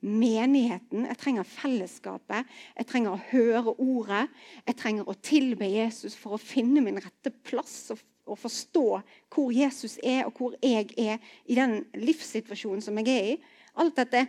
menigheten, 0.00 1.04
jeg 1.10 1.18
trenger 1.20 1.48
fellesskapet, 1.48 2.48
jeg 2.76 2.88
trenger 2.88 3.14
å 3.14 3.24
høre 3.30 3.74
ordet. 3.76 4.22
Jeg 4.66 4.78
trenger 4.80 5.08
å 5.08 5.16
tilbe 5.20 5.68
Jesus 5.68 6.16
for 6.16 6.36
å 6.36 6.40
finne 6.40 6.82
min 6.84 7.00
rette 7.00 7.32
plass 7.44 7.90
og, 7.92 8.00
og 8.30 8.38
forstå 8.40 8.86
hvor 9.32 9.52
Jesus 9.52 9.98
er, 10.02 10.24
og 10.26 10.40
hvor 10.40 10.56
jeg 10.64 10.88
er 11.00 11.20
i 11.44 11.58
den 11.58 11.82
livssituasjonen 12.00 12.84
som 12.84 12.96
jeg 13.00 13.12
er 13.12 13.28
i. 13.34 13.36
Alt 13.80 14.00
dette 14.00 14.24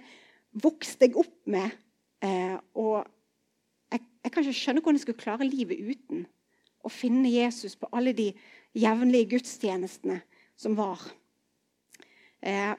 vokste 0.62 1.08
jeg 1.08 1.18
opp 1.22 1.40
med. 1.50 1.72
Eh, 2.22 2.58
og 2.78 3.00
jeg, 3.92 4.04
jeg, 4.04 4.32
kan 4.32 4.44
ikke 4.44 4.60
skjønne 4.60 4.84
hvordan 4.84 5.00
jeg 5.00 5.06
skulle 5.08 5.24
klare 5.24 5.48
livet 5.48 5.80
uten 5.80 6.28
å 6.82 6.92
finne 6.92 7.32
Jesus 7.32 7.78
på 7.80 7.90
alle 7.96 8.14
de 8.18 8.32
jevnlige 8.78 9.38
gudstjenestene 9.38 10.20
som 10.60 10.76
var. 10.78 11.04
Eh, 12.42 12.74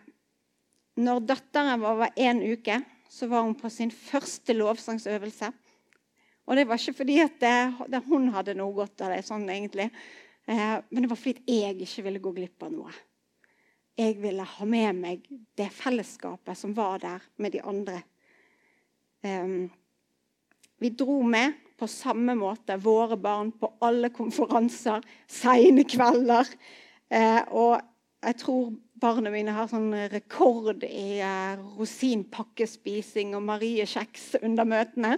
når 1.01 1.23
datteren 1.25 1.81
var 1.81 2.11
én 2.17 2.43
uke, 2.45 2.81
så 3.09 3.29
var 3.29 3.45
hun 3.47 3.55
på 3.57 3.71
sin 3.73 3.91
første 3.93 4.55
lovsangsøvelse. 4.57 5.53
Og 6.49 6.59
det 6.59 6.67
var 6.69 6.81
ikke 6.81 6.99
fordi 7.03 7.21
at 7.23 8.05
hun 8.09 8.31
hadde 8.35 8.57
noe 8.59 8.75
godt 8.77 9.05
av 9.05 9.13
det, 9.15 9.23
sånn 9.27 9.47
egentlig. 9.53 9.89
Eh, 10.51 10.77
men 10.91 11.05
det 11.05 11.11
var 11.11 11.21
fordi 11.21 11.59
jeg 11.63 11.79
ikke 11.85 12.07
ville 12.09 12.23
gå 12.23 12.33
glipp 12.37 12.67
av 12.67 12.73
noe. 12.75 12.95
Jeg 13.99 14.17
ville 14.23 14.47
ha 14.49 14.67
med 14.67 14.99
meg 14.99 15.29
det 15.59 15.69
fellesskapet 15.77 16.59
som 16.59 16.73
var 16.75 17.03
der 17.03 17.25
med 17.37 17.55
de 17.55 17.63
andre. 17.63 18.01
Eh, 19.23 19.69
vi 20.83 20.91
dro 20.99 21.21
med 21.23 21.61
på 21.79 21.87
samme 21.91 22.35
måte 22.39 22.77
våre 22.79 23.17
barn 23.19 23.53
på 23.59 23.71
alle 23.83 24.11
konferanser, 24.15 25.03
seine 25.31 25.85
kvelder. 25.87 26.49
Eh, 27.13 27.43
og 27.51 27.79
jeg 28.23 28.39
tror 28.43 28.73
barna 29.03 29.33
mine 29.35 29.55
har 29.57 29.69
sånn 29.71 29.91
rekord 30.13 30.87
i 30.87 31.19
uh, 31.21 31.59
rosinpakkespising 31.77 33.35
og 33.37 33.45
Marie-kjeks 33.51 34.39
under 34.43 34.69
møtene. 34.69 35.17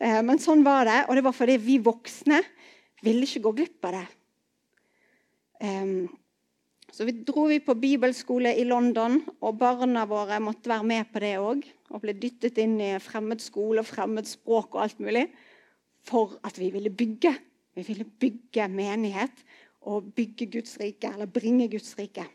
Uh, 0.00 0.20
men 0.24 0.40
sånn 0.42 0.64
var 0.66 0.88
det, 0.88 1.00
og 1.06 1.18
det 1.18 1.24
var 1.28 1.36
fordi 1.36 1.58
vi 1.62 1.78
voksne 1.84 2.40
ville 3.04 3.28
ikke 3.28 3.44
gå 3.44 3.56
glipp 3.60 3.90
av 3.90 3.98
det. 4.00 4.06
Så 6.94 7.02
vi 7.08 7.12
dro 7.26 7.48
vi 7.50 7.56
på 7.58 7.74
bibelskole 7.74 8.52
i 8.54 8.64
London, 8.68 9.16
og 9.42 9.56
barna 9.58 10.04
våre 10.06 10.36
måtte 10.38 10.70
være 10.70 10.86
med 10.86 11.08
på 11.10 11.22
det 11.24 11.32
òg. 11.42 11.64
Og 11.90 12.02
ble 12.04 12.14
dyttet 12.14 12.60
inn 12.62 12.76
i 12.78 12.92
fremmed 13.02 13.42
skole 13.42 13.82
og 13.82 13.88
fremmed 13.88 14.28
språk 14.30 14.76
og 14.76 14.84
alt 14.84 15.02
mulig. 15.02 15.24
For 16.06 16.36
at 16.46 16.60
vi 16.60 16.68
ville 16.70 16.92
bygge. 16.94 17.32
Vi 17.74 17.82
ville 17.88 18.06
bygge 18.06 18.68
menighet 18.70 19.42
og 19.90 20.12
bygge 20.14 20.46
Guds 20.54 20.78
rike, 20.78 21.10
eller 21.10 21.26
bringe 21.26 21.66
Guds 21.72 21.96
rike. 21.98 22.28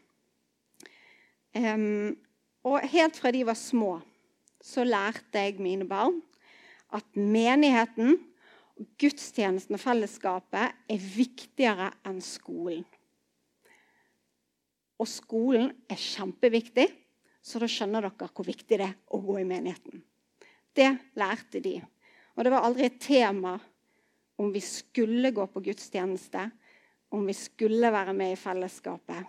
Um, 1.60 2.16
og 2.64 2.86
helt 2.88 3.18
fra 3.20 3.32
de 3.36 3.42
var 3.48 3.58
små, 3.58 3.98
så 4.64 4.86
lærte 4.88 5.42
jeg 5.42 5.60
mine 5.60 5.88
barn 5.88 6.22
at 6.96 7.06
menigheten, 7.16 8.18
gudstjenesten 9.00 9.76
og 9.76 9.82
fellesskapet 9.82 10.78
er 10.90 11.08
viktigere 11.16 11.90
enn 12.08 12.22
skolen. 12.24 12.86
Og 15.00 15.08
skolen 15.08 15.72
er 15.92 16.00
kjempeviktig, 16.00 16.88
så 17.44 17.60
da 17.62 17.68
skjønner 17.72 18.08
dere 18.08 18.30
hvor 18.32 18.48
viktig 18.48 18.80
det 18.80 18.88
er 18.88 18.96
å 19.16 19.20
gå 19.24 19.40
i 19.42 19.48
menigheten. 19.48 20.02
Det 20.76 20.90
lærte 21.20 21.62
de. 21.64 21.78
Og 22.36 22.46
det 22.46 22.54
var 22.54 22.68
aldri 22.68 22.88
et 22.88 23.02
tema 23.04 23.58
om 24.40 24.52
vi 24.54 24.62
skulle 24.64 25.34
gå 25.36 25.48
på 25.52 25.64
gudstjeneste, 25.64 26.46
om 27.16 27.26
vi 27.28 27.36
skulle 27.36 27.92
være 27.92 28.16
med 28.16 28.36
i 28.36 28.40
fellesskapet. 28.40 29.28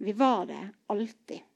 Vi 0.00 0.14
var 0.16 0.46
det 0.48 0.62
alltid. 0.90 1.49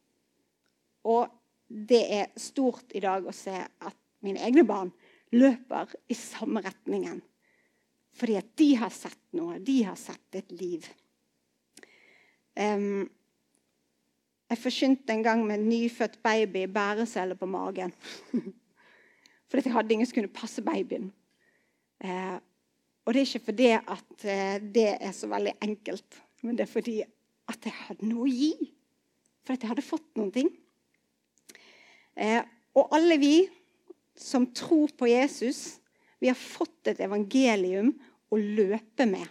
Og 1.04 1.28
det 1.68 2.02
er 2.18 2.32
stort 2.40 2.94
i 2.94 3.02
dag 3.04 3.24
å 3.26 3.34
se 3.34 3.54
at 3.54 3.96
mine 4.24 4.42
egne 4.44 4.64
barn 4.68 4.92
løper 5.34 5.92
i 6.08 6.16
samme 6.16 6.62
retningen. 6.64 7.20
Fordi 8.14 8.36
at 8.38 8.52
de 8.58 8.68
har 8.78 8.92
sett 8.94 9.20
noe. 9.34 9.58
De 9.58 9.80
har 9.84 9.98
sett 9.98 10.38
et 10.38 10.52
liv. 10.54 10.86
Um, 12.54 13.08
jeg 14.50 14.60
forkynte 14.60 15.10
en 15.10 15.24
gang 15.24 15.42
med 15.42 15.58
en 15.58 15.68
nyfødt 15.68 16.20
baby 16.22 16.62
i 16.62 16.70
bæresele 16.70 17.34
på 17.34 17.48
magen. 17.50 17.92
fordi 19.48 19.66
jeg 19.66 19.74
hadde 19.74 19.96
ingen 19.96 20.06
som 20.06 20.20
kunne 20.20 20.36
passe 20.36 20.62
babyen. 20.62 21.10
Uh, 22.04 22.38
og 23.04 23.14
det 23.14 23.20
er 23.20 23.28
ikke 23.28 23.48
fordi 23.50 23.70
at 23.74 24.14
uh, 24.14 24.56
det 24.76 24.90
er 25.00 25.12
så 25.16 25.28
veldig 25.28 25.56
enkelt, 25.64 26.20
men 26.44 26.56
det 26.56 26.68
er 26.68 26.70
fordi 26.70 27.00
at 27.50 27.66
jeg 27.66 27.74
hadde 27.88 28.08
noe 28.08 28.28
å 28.28 28.30
gi. 28.30 28.52
Fordi 29.44 29.66
jeg 29.66 29.72
hadde 29.74 29.84
fått 29.84 30.06
noen 30.16 30.30
ting. 30.32 30.52
Eh, 32.14 32.42
og 32.74 32.94
alle 32.94 33.18
vi 33.18 33.36
som 34.18 34.46
tror 34.54 34.92
på 34.98 35.08
Jesus, 35.10 35.80
vi 36.22 36.30
har 36.30 36.38
fått 36.38 36.92
et 36.92 37.02
evangelium 37.04 37.92
å 38.30 38.38
løpe 38.38 39.06
med. 39.10 39.26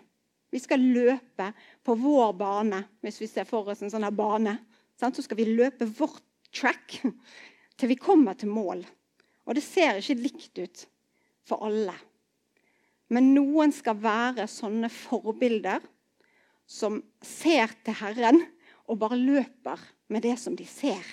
Vi 0.53 0.61
skal 0.61 0.83
løpe 0.83 1.49
på 1.83 1.95
vår 1.97 2.33
bane, 2.37 2.83
hvis 3.01 3.21
vi 3.23 3.29
ser 3.31 3.47
for 3.49 3.71
oss 3.71 3.81
en 3.81 3.91
sånn 3.91 4.05
her 4.05 4.13
bane. 4.13 4.57
Så 4.99 5.23
skal 5.25 5.39
vi 5.39 5.49
løpe 5.49 5.87
vårt 5.89 6.21
track 6.53 6.99
til 7.77 7.89
vi 7.89 7.97
kommer 7.99 8.37
til 8.37 8.51
mål. 8.53 8.83
Og 9.43 9.57
det 9.57 9.63
ser 9.65 9.99
ikke 9.99 10.21
likt 10.21 10.59
ut 10.61 10.83
for 11.47 11.65
alle. 11.65 11.95
Men 13.11 13.33
noen 13.33 13.73
skal 13.75 13.97
være 13.99 14.45
sånne 14.49 14.89
forbilder 14.93 15.83
som 16.69 17.01
ser 17.25 17.73
til 17.83 17.97
Herren 17.99 18.39
og 18.87 18.99
bare 19.01 19.19
løper 19.19 19.81
med 20.13 20.23
det 20.25 20.37
som 20.39 20.55
de 20.57 20.65
ser. 20.69 21.03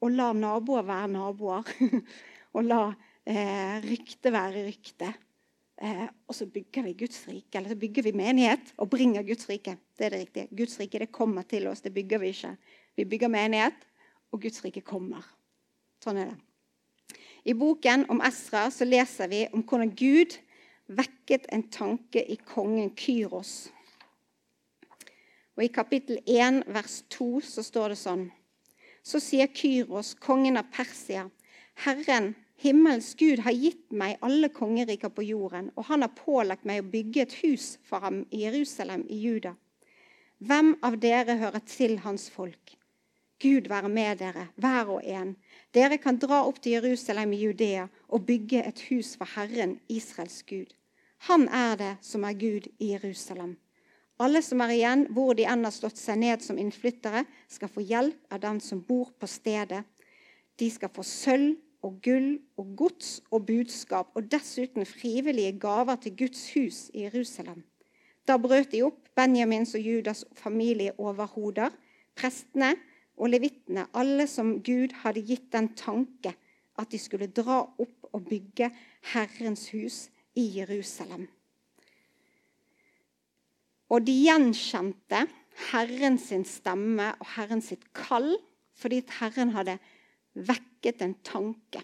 Og 0.00 0.12
la 0.14 0.32
naboer 0.32 0.84
være 0.86 1.08
naboer. 1.14 1.72
og 2.56 2.66
la 2.66 2.82
eh, 3.26 3.78
rykte 3.84 4.32
være 4.34 4.66
rykte. 4.68 5.12
Eh, 5.78 6.06
og 6.26 6.34
så 6.34 6.46
bygger 6.50 6.82
vi 6.88 6.96
Guds 7.04 7.20
rike, 7.28 7.58
eller 7.58 7.70
så 7.70 7.78
bygger 7.78 8.02
vi 8.02 8.12
menighet 8.18 8.72
og 8.76 8.90
bringer 8.90 9.22
Guds 9.22 9.48
rike. 9.50 9.76
Det 9.98 10.06
er 10.06 10.10
det 10.10 10.20
riktige. 10.24 10.48
Guds 10.50 10.78
rike 10.80 10.98
det 10.98 11.12
kommer 11.14 11.46
til 11.46 11.68
oss, 11.70 11.80
det 11.80 11.94
bygger 11.94 12.18
vi 12.18 12.32
ikke. 12.34 12.56
Vi 12.96 13.04
bygger 13.04 13.28
menighet, 13.28 13.86
og 14.32 14.42
Guds 14.42 14.64
rike 14.64 14.82
kommer. 14.82 15.22
Sånn 16.02 16.18
er 16.18 16.32
det. 16.32 17.18
I 17.48 17.54
boken 17.54 18.08
om 18.10 18.20
Esra 18.26 18.66
så 18.74 18.84
leser 18.84 19.30
vi 19.30 19.44
om 19.54 19.62
hvordan 19.62 19.94
Gud 19.96 20.34
vekket 20.98 21.46
en 21.54 21.62
tanke 21.70 22.24
i 22.26 22.36
kongen 22.42 22.90
Kyros. 22.98 23.68
Og 25.56 25.64
I 25.64 25.70
kapittel 25.72 26.18
1 26.26 26.64
vers 26.74 27.00
2 27.14 27.28
så 27.42 27.62
står 27.66 27.94
det 27.94 28.00
sånn 28.02 28.26
Så 29.02 29.20
sier 29.22 29.50
Kyros, 29.54 30.14
kongen 30.14 30.56
av 30.60 30.70
Persia, 30.72 31.28
Herren, 31.84 32.34
himmelens 32.58 33.14
Gud, 33.14 33.38
har 33.46 33.54
gitt 33.54 33.92
meg 33.94 34.18
alle 34.20 34.50
kongeriker 34.50 35.12
på 35.14 35.22
jorden, 35.22 35.70
og 35.76 35.86
han 35.90 36.02
har 36.02 36.16
pålagt 36.18 36.66
meg 36.66 36.82
å 36.82 36.90
bygge 36.90 37.22
et 37.22 37.36
hus 37.44 37.76
for 37.86 38.02
ham 38.02 38.24
i 38.30 38.42
Jerusalem 38.46 39.06
i 39.08 39.20
Juda. 39.22 39.54
Hvem 40.38 40.74
av 40.82 40.98
dere 41.02 41.38
hører 41.38 41.62
til 41.66 41.98
hans 42.04 42.28
folk? 42.30 42.74
Gud 43.38 43.68
være 43.70 43.88
med 43.88 44.18
dere, 44.18 44.48
hver 44.58 44.90
og 44.90 45.04
en. 45.06 45.36
Dere 45.74 46.00
kan 46.02 46.18
dra 46.18 46.40
opp 46.46 46.58
til 46.62 46.74
Jerusalem 46.74 47.32
i 47.34 47.40
Judea 47.44 47.86
og 48.08 48.26
bygge 48.26 48.64
et 48.66 48.82
hus 48.90 49.14
for 49.18 49.30
Herren, 49.36 49.78
Israels 49.88 50.42
Gud. 50.42 50.74
Han 51.30 51.46
er 51.48 51.76
det 51.78 51.92
som 52.02 52.26
er 52.26 52.34
Gud 52.38 52.66
i 52.78 52.92
Jerusalem. 52.96 53.56
Alle 54.18 54.42
som 54.42 54.60
er 54.64 54.74
igjen, 54.74 55.04
hvor 55.14 55.36
de 55.38 55.46
enn 55.46 55.62
har 55.62 55.74
slått 55.74 55.98
seg 56.00 56.18
ned 56.18 56.42
som 56.42 56.58
innflyttere, 56.58 57.22
skal 57.46 57.70
få 57.70 57.84
hjelp 57.86 58.34
av 58.34 58.42
den 58.42 58.58
som 58.62 58.80
bor 58.82 59.12
på 59.14 59.28
stedet. 59.30 59.84
De 60.58 60.66
skal 60.74 60.90
få 60.90 61.04
sølv 61.06 61.54
og 61.86 62.00
gull 62.02 62.32
og 62.58 62.72
gods 62.80 63.20
og 63.30 63.46
budskap, 63.46 64.10
og 64.18 64.26
dessuten 64.32 64.86
frivillige 64.88 65.54
gaver 65.62 66.00
til 66.02 66.16
Guds 66.18 66.48
hus 66.56 66.80
i 66.90 67.06
Jerusalem. 67.06 67.62
Da 68.26 68.36
brøt 68.42 68.74
de 68.74 68.82
opp 68.84 69.06
Benjamins 69.16 69.76
og 69.78 69.86
Judas 69.86 70.24
familieoverhoder, 70.36 71.70
prestene 72.18 72.74
og 73.16 73.30
levittene, 73.30 73.86
alle 73.94 74.26
som 74.26 74.56
Gud 74.66 74.98
hadde 75.04 75.22
gitt 75.30 75.48
den 75.54 75.70
tanke 75.78 76.34
at 76.78 76.90
de 76.90 76.98
skulle 76.98 77.30
dra 77.30 77.62
opp 77.62 78.10
og 78.12 78.26
bygge 78.26 78.70
Herrens 79.14 79.68
hus 79.70 80.08
i 80.38 80.50
Jerusalem. 80.58 81.28
Og 83.88 84.04
de 84.04 84.12
gjenkjente 84.12 85.24
Herren 85.68 86.18
sin 86.22 86.44
stemme 86.46 87.12
og 87.18 87.30
Herren 87.34 87.62
sitt 87.64 87.86
kall 87.96 88.34
fordi 88.78 89.00
Herren 89.18 89.54
hadde 89.56 89.78
vekket 90.38 91.00
en 91.02 91.16
tanke 91.26 91.82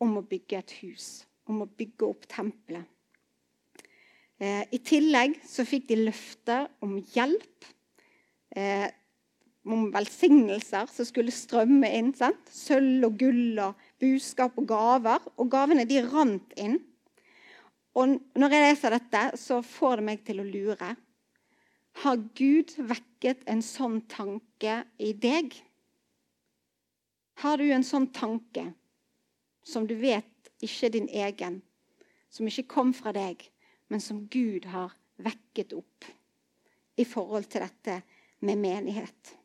om 0.00 0.16
å 0.18 0.24
bygge 0.26 0.58
et 0.58 0.72
hus, 0.80 1.08
om 1.46 1.60
å 1.62 1.68
bygge 1.68 2.08
opp 2.08 2.24
tempelet. 2.30 2.88
Eh, 4.40 4.64
I 4.72 4.80
tillegg 4.80 5.36
så 5.46 5.66
fikk 5.68 5.90
de 5.90 6.00
løfter 6.00 6.66
om 6.82 6.96
hjelp. 7.14 7.68
Eh, 8.56 8.88
om 9.68 9.90
velsignelser 9.92 10.88
som 10.88 11.06
skulle 11.06 11.34
strømme 11.34 11.90
inn. 11.98 12.14
Sant? 12.16 12.48
Sølv 12.48 13.10
og 13.10 13.18
gull 13.20 13.60
og 13.60 13.88
buskap 14.00 14.56
og 14.58 14.68
gaver. 14.70 15.26
Og 15.36 15.50
gavene 15.52 15.84
de 15.88 16.00
rant 16.06 16.56
inn. 16.60 16.78
Og 17.98 18.18
når 18.38 18.54
jeg 18.54 18.66
leser 18.68 18.94
dette, 18.94 19.22
så 19.40 19.60
får 19.66 19.98
det 20.00 20.06
meg 20.06 20.22
til 20.26 20.42
å 20.42 20.46
lure. 20.46 20.90
Har 22.04 22.20
Gud 22.38 22.76
vekket 22.78 23.42
en 23.50 23.62
sånn 23.66 23.98
tanke 24.10 24.76
i 25.02 25.10
deg? 25.12 25.56
Har 27.42 27.58
du 27.58 27.66
en 27.72 27.86
sånn 27.86 28.10
tanke 28.14 28.68
som 29.66 29.88
du 29.88 29.96
vet 29.98 30.52
ikke 30.62 30.86
er 30.86 30.94
din 30.94 31.10
egen, 31.10 31.58
som 32.30 32.46
ikke 32.46 32.68
kom 32.70 32.94
fra 32.94 33.12
deg, 33.16 33.42
men 33.90 34.02
som 34.04 34.22
Gud 34.30 34.68
har 34.70 34.94
vekket 35.20 35.74
opp 35.76 36.06
i 37.00 37.04
forhold 37.08 37.50
til 37.50 37.64
dette 37.66 38.00
med 38.46 38.60
menighet? 38.60 39.36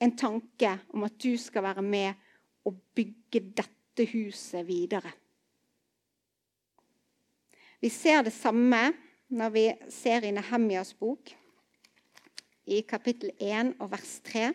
en 0.00 0.16
tanke 0.16 0.78
om 0.94 1.04
at 1.04 1.16
du 1.20 1.34
skal 1.38 1.64
være 1.64 1.84
med 1.84 2.14
og 2.68 2.76
bygge 2.96 3.42
dette 3.56 4.06
huset 4.12 4.64
videre. 4.66 5.12
Vi 7.80 7.88
ser 7.88 8.22
det 8.26 8.32
samme 8.36 8.90
når 9.32 9.52
vi 9.54 9.64
ser 9.92 10.26
i 10.26 10.32
Nehemjas 10.36 10.92
bok, 11.00 11.30
i 12.68 12.82
kapittel 12.86 13.32
1 13.40 13.76
og 13.80 13.90
vers 13.94 14.18
3. 14.26 14.50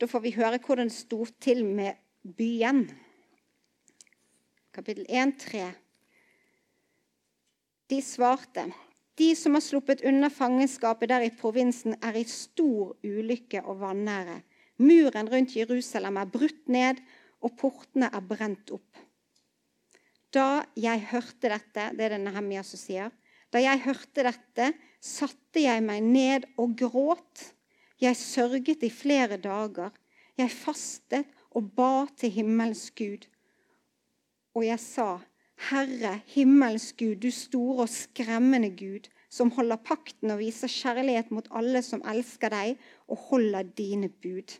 Da 0.00 0.08
får 0.08 0.24
vi 0.24 0.32
høre 0.38 0.60
hvordan 0.64 0.88
det 0.88 0.96
sto 0.96 1.24
til 1.42 1.66
med 1.68 2.00
byen. 2.24 2.86
Kapittel 4.72 5.04
1, 5.08 5.34
3. 5.44 5.66
De 7.90 8.00
svarte 8.02 8.70
de 9.20 9.34
som 9.36 9.52
har 9.52 9.60
sluppet 9.60 10.00
unna 10.08 10.30
fangenskapet 10.32 11.10
der 11.10 11.26
i 11.26 11.34
provinsen, 11.36 11.98
er 12.00 12.16
i 12.16 12.24
stor 12.24 12.94
ulykke 13.04 13.60
og 13.68 13.82
vanære. 13.82 14.38
Muren 14.80 15.28
rundt 15.28 15.56
Jerusalem 15.58 16.16
er 16.16 16.30
brutt 16.32 16.68
ned, 16.72 17.02
og 17.44 17.52
portene 17.60 18.08
er 18.08 18.24
brent 18.24 18.72
opp. 18.72 19.02
Da 20.30 20.62
jeg 20.78 21.02
hørte 21.10 21.50
dette, 21.50 21.88
det 21.96 22.06
er 22.06 22.14
det 22.14 22.20
Nehemia 22.22 22.62
som 22.66 22.78
sier, 22.78 23.10
da 23.50 23.58
jeg 23.58 23.82
hørte 23.82 24.24
dette, 24.28 24.68
satte 25.02 25.62
jeg 25.64 25.82
meg 25.82 26.04
ned 26.06 26.46
og 26.60 26.76
gråt. 26.78 27.48
Jeg 28.00 28.16
sørget 28.16 28.84
i 28.86 28.92
flere 28.94 29.40
dager. 29.42 29.90
Jeg 30.38 30.54
fastet 30.54 31.26
og 31.50 31.72
ba 31.74 32.06
til 32.16 32.30
himmelens 32.30 32.86
Gud. 32.94 33.26
Og 34.54 34.64
jeg 34.66 34.78
sa, 34.82 35.18
Herre, 35.70 36.20
himmelens 36.30 36.92
Gud, 36.96 37.18
du 37.20 37.30
store 37.34 37.84
og 37.84 37.92
skremmende 37.92 38.70
Gud, 38.78 39.10
som 39.30 39.50
holder 39.54 39.82
pakten 39.82 40.32
og 40.32 40.40
viser 40.40 40.70
kjærlighet 40.70 41.30
mot 41.34 41.50
alle 41.54 41.82
som 41.86 42.02
elsker 42.08 42.54
deg 42.54 42.80
og 43.10 43.26
holder 43.30 43.66
dine 43.76 44.08
bud. 44.08 44.56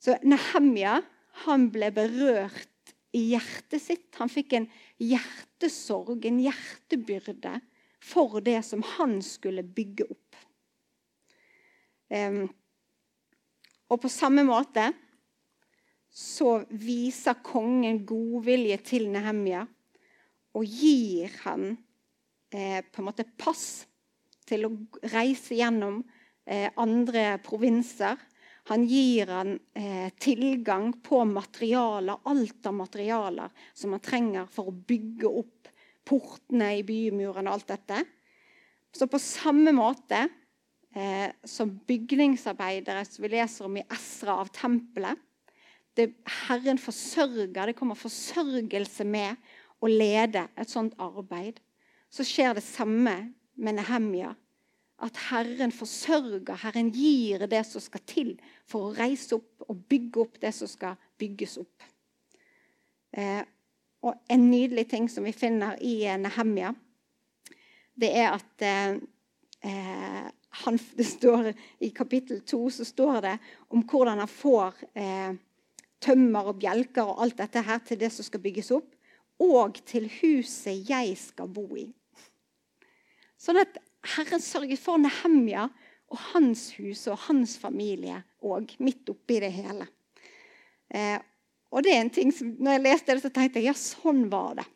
Så 0.00 0.16
Nehemja 0.24 1.00
han 1.46 1.68
ble 1.72 1.90
berørt 1.92 2.75
i 3.16 3.22
hjertet 3.32 3.82
sitt. 3.82 4.10
Han 4.20 4.30
fikk 4.32 4.56
en 4.58 4.68
hjertesorg, 5.00 6.26
en 6.28 6.42
hjertebyrde, 6.44 7.56
for 8.02 8.40
det 8.44 8.60
som 8.66 8.84
han 8.96 9.18
skulle 9.24 9.64
bygge 9.64 10.06
opp. 10.12 10.38
Um, 12.12 12.44
og 13.90 14.02
på 14.02 14.10
samme 14.10 14.44
måte 14.46 14.90
så 16.16 16.60
viser 16.70 17.42
kongen 17.44 18.04
godvilje 18.08 18.78
til 18.86 19.08
Nehemja 19.12 19.66
og 20.56 20.64
gir 20.64 21.32
han 21.42 21.74
eh, 22.54 22.80
på 22.80 23.02
en 23.02 23.08
måte 23.10 23.26
pass 23.36 23.84
til 24.48 24.64
å 24.64 24.70
reise 25.12 25.58
gjennom 25.58 26.00
eh, 26.48 26.70
andre 26.80 27.36
provinser 27.44 28.16
han 28.68 28.84
gir 28.90 29.30
han 29.30 29.58
eh, 29.74 30.08
tilgang 30.18 30.92
på 31.02 31.24
materialer, 31.24 32.18
alt 32.24 32.66
av 32.66 32.74
materialer 32.74 33.50
som 33.72 33.92
han 33.94 34.02
trenger 34.02 34.48
for 34.50 34.70
å 34.72 34.74
bygge 34.74 35.30
opp 35.30 35.70
portene 36.06 36.72
i 36.78 36.82
bymuren 36.86 37.46
og 37.46 37.58
alt 37.58 37.70
dette. 37.70 38.00
Så 38.90 39.06
på 39.10 39.20
samme 39.22 39.70
måte 39.76 40.24
eh, 40.96 41.30
som 41.46 41.76
bygningsarbeidere 41.86 43.04
som 43.06 43.22
vi 43.22 43.30
leser 43.36 43.68
om 43.68 43.78
i 43.78 43.84
Esra 43.86 44.40
av 44.42 44.50
tempelet, 44.54 45.22
det, 45.96 46.10
Herren 46.48 46.80
forsørger. 46.80 47.70
Det 47.70 47.76
kommer 47.78 47.96
forsørgelse 47.96 49.06
med 49.08 49.38
å 49.78 49.88
lede 49.88 50.42
et 50.58 50.72
sånt 50.72 50.98
arbeid. 51.00 51.62
Så 52.10 52.26
skjer 52.26 52.58
det 52.58 52.66
samme 52.66 53.14
med 53.54 53.78
Nehemja. 53.78 54.34
At 55.04 55.18
Herren 55.28 55.72
forsørger, 55.76 56.56
Herren 56.62 56.88
gir 56.94 57.44
det 57.50 57.64
som 57.68 57.82
skal 57.84 58.00
til 58.08 58.30
for 58.64 58.88
å 58.88 58.94
reise 58.96 59.36
opp 59.36 59.66
og 59.68 59.82
bygge 59.90 60.22
opp 60.22 60.40
det 60.40 60.54
som 60.56 60.70
skal 60.70 60.96
bygges 61.20 61.58
opp. 61.60 61.84
Eh, 63.16 63.42
og 64.06 64.14
en 64.32 64.48
nydelig 64.50 64.86
ting 64.88 65.08
som 65.10 65.26
vi 65.26 65.34
finner 65.36 65.76
i 65.84 65.98
Nehemja, 66.20 66.72
det 67.96 68.12
er 68.12 68.32
at 68.36 68.64
eh, 68.64 68.98
eh 69.66 70.32
han, 70.56 70.78
det 70.96 71.04
står 71.04 71.52
I 71.78 71.90
kapittel 71.90 72.40
to 72.40 72.70
så 72.70 72.84
står 72.84 73.20
det 73.20 73.38
om 73.68 73.82
hvordan 73.84 74.18
han 74.18 74.30
får 74.30 74.78
eh, 74.94 75.34
tømmer 76.00 76.52
og 76.52 76.60
bjelker 76.60 77.04
og 77.04 77.22
alt 77.24 77.38
dette 77.38 77.60
her 77.64 77.82
til 77.84 78.00
det 78.00 78.12
som 78.12 78.24
skal 78.24 78.40
bygges 78.40 78.70
opp, 78.76 78.88
og 79.42 79.76
til 79.84 80.08
huset 80.22 80.88
jeg 80.88 81.16
skal 81.20 81.48
bo 81.52 81.66
i. 81.76 81.90
Sånn 83.40 83.60
at 83.60 83.76
Herren 84.16 84.42
sørget 84.42 84.80
for 84.80 85.00
Nehemja 85.00 85.68
og 86.12 86.20
hans 86.32 86.70
hus 86.78 87.06
og 87.10 87.18
hans 87.26 87.56
familie 87.60 88.22
òg, 88.46 88.76
midt 88.78 89.10
oppi 89.10 89.40
det 89.42 89.50
hele. 89.54 89.88
Eh, 90.88 91.18
og 91.74 91.82
det 91.82 91.92
er 91.92 92.04
en 92.04 92.12
ting 92.14 92.30
som, 92.32 92.52
når 92.62 92.76
jeg 92.76 92.84
leste 92.84 93.12
det, 93.12 93.24
så 93.24 93.32
tenkte 93.34 93.60
jeg 93.60 93.72
ja, 93.72 93.76
sånn 93.76 94.26
var 94.32 94.60
det. 94.60 94.66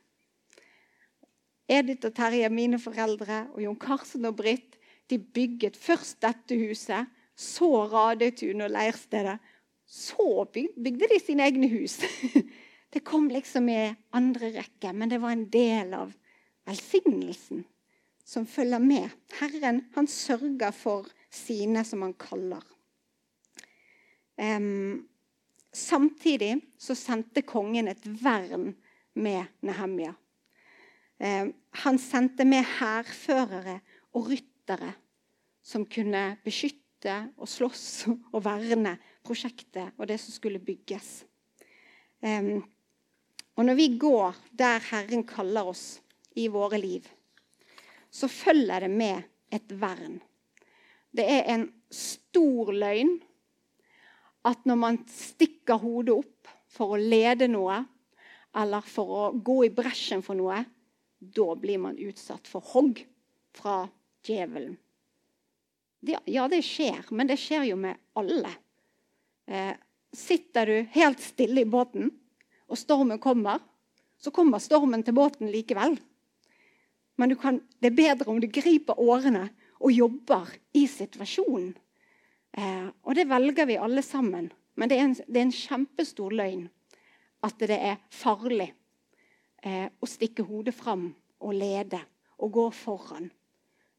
Edith 1.71 2.09
og 2.09 2.17
Terje, 2.17 2.51
mine 2.51 2.81
foreldre, 2.83 3.45
og 3.55 3.63
Jon 3.63 3.79
Karsten 3.79 4.27
og 4.27 4.37
Britt, 4.41 4.75
de 5.11 5.19
bygget 5.23 5.79
først 5.79 6.19
dette 6.23 6.59
huset, 6.59 7.07
så 7.39 7.69
Radøytun 7.91 8.67
og 8.67 8.75
leirstedet. 8.75 9.39
Så 9.91 10.45
bygde 10.51 11.09
de 11.11 11.19
sine 11.23 11.47
egne 11.47 11.71
hus. 11.71 11.99
Det 12.93 13.05
kom 13.07 13.29
liksom 13.31 13.69
i 13.71 13.93
andre 14.19 14.49
rekke, 14.57 14.91
men 14.91 15.11
det 15.13 15.21
var 15.23 15.31
en 15.31 15.45
del 15.47 15.93
av 15.95 16.11
velsignelsen 16.67 17.63
som 18.31 18.47
følger 18.47 18.79
med. 18.79 19.11
Herren 19.41 19.83
han 19.97 20.07
sørger 20.07 20.71
for 20.75 21.09
sine 21.35 21.83
som 21.87 22.05
han 22.07 22.15
kaller. 22.15 22.63
Um, 24.41 25.09
samtidig 25.73 26.55
så 26.79 26.95
sendte 26.97 27.43
kongen 27.43 27.91
et 27.91 28.07
vern 28.23 28.71
med 29.19 29.51
Nehemja. 29.67 30.15
Um, 31.19 31.53
han 31.83 31.99
sendte 32.01 32.47
med 32.49 32.65
hærførere 32.79 33.81
og 34.15 34.31
ryttere 34.31 34.95
som 35.63 35.85
kunne 35.91 36.39
beskytte 36.45 37.17
og 37.37 37.51
slåss 37.51 37.87
og 38.33 38.43
verne 38.47 38.95
prosjektet 39.27 39.99
og 39.99 40.07
det 40.09 40.21
som 40.23 40.39
skulle 40.39 40.63
bygges. 40.63 41.25
Um, 42.23 42.63
og 43.59 43.67
når 43.67 43.75
vi 43.77 43.95
går 43.99 44.39
der 44.57 44.79
Herren 44.93 45.27
kaller 45.27 45.67
oss 45.75 45.99
i 46.39 46.47
våre 46.49 46.79
liv, 46.79 47.05
så 48.11 48.29
følger 48.29 48.87
det 48.87 48.91
med 48.91 49.23
et 49.55 49.73
vern. 49.81 50.19
Det 51.11 51.27
er 51.27 51.49
en 51.55 51.67
stor 51.91 52.73
løgn 52.75 53.17
at 54.47 54.67
når 54.69 54.79
man 54.79 54.99
stikker 55.11 55.81
hodet 55.83 56.17
opp 56.23 56.53
for 56.71 56.95
å 56.95 57.01
lede 57.01 57.49
noe, 57.51 57.81
eller 58.57 58.87
for 58.87 59.17
å 59.17 59.25
gå 59.35 59.65
i 59.67 59.73
bresjen 59.75 60.23
for 60.27 60.39
noe, 60.39 60.63
da 61.21 61.49
blir 61.59 61.83
man 61.83 61.99
utsatt 62.01 62.49
for 62.49 62.65
hogg 62.73 63.03
fra 63.55 63.83
djevelen. 64.27 64.79
Ja, 66.01 66.47
det 66.49 66.63
skjer, 66.65 67.05
men 67.13 67.29
det 67.29 67.37
skjer 67.43 67.67
jo 67.69 67.77
med 67.77 67.99
alle. 68.17 68.55
Eh, 69.51 69.75
sitter 70.17 70.71
du 70.71 70.77
helt 70.95 71.21
stille 71.21 71.61
i 71.61 71.69
båten, 71.69 72.09
og 72.71 72.79
stormen 72.81 73.21
kommer, 73.21 73.61
så 74.17 74.33
kommer 74.33 74.63
stormen 74.63 75.05
til 75.05 75.17
båten 75.17 75.51
likevel. 75.53 75.99
Men 77.21 77.37
kan, 77.37 77.61
det 77.81 77.93
er 77.93 77.99
bedre 77.99 78.33
om 78.33 78.41
du 78.41 78.49
griper 78.49 78.99
årene 79.01 79.51
og 79.81 79.93
jobber 79.93 80.49
i 80.77 80.87
situasjonen. 80.89 81.75
Eh, 82.57 82.89
og 83.05 83.17
det 83.17 83.29
velger 83.29 83.69
vi 83.69 83.77
alle 83.81 84.03
sammen. 84.03 84.49
Men 84.75 84.89
det 84.89 84.97
er 84.97 85.05
en, 85.05 85.17
det 85.17 85.41
er 85.41 85.47
en 85.47 85.59
kjempestor 85.61 86.33
løgn 86.33 86.69
at 87.45 87.61
det 87.61 87.77
er 87.77 88.01
farlig 88.13 88.71
eh, 89.65 89.89
å 89.89 90.09
stikke 90.09 90.45
hodet 90.49 90.75
fram 90.77 91.11
og 91.41 91.57
lede 91.57 92.01
og 92.41 92.53
gå 92.57 92.67
foran. 92.75 93.29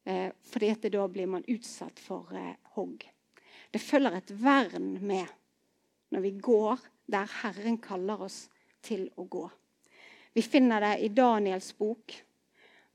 Eh, 0.05 0.29
fordi 0.49 0.71
at 0.73 0.89
da 0.93 1.05
blir 1.09 1.29
man 1.29 1.45
utsatt 1.49 2.01
for 2.01 2.33
eh, 2.37 2.57
hogg. 2.75 3.05
Det 3.71 3.81
følger 3.81 4.17
et 4.17 4.33
vern 4.41 4.95
med 5.05 5.29
når 6.11 6.25
vi 6.25 6.33
går 6.41 6.81
der 7.11 7.29
Herren 7.41 7.77
kaller 7.81 8.25
oss 8.27 8.43
til 8.83 9.07
å 9.21 9.25
gå. 9.29 9.45
Vi 10.33 10.41
finner 10.41 10.81
det 10.83 10.95
i 11.05 11.11
Daniels 11.13 11.71
bok 11.77 12.15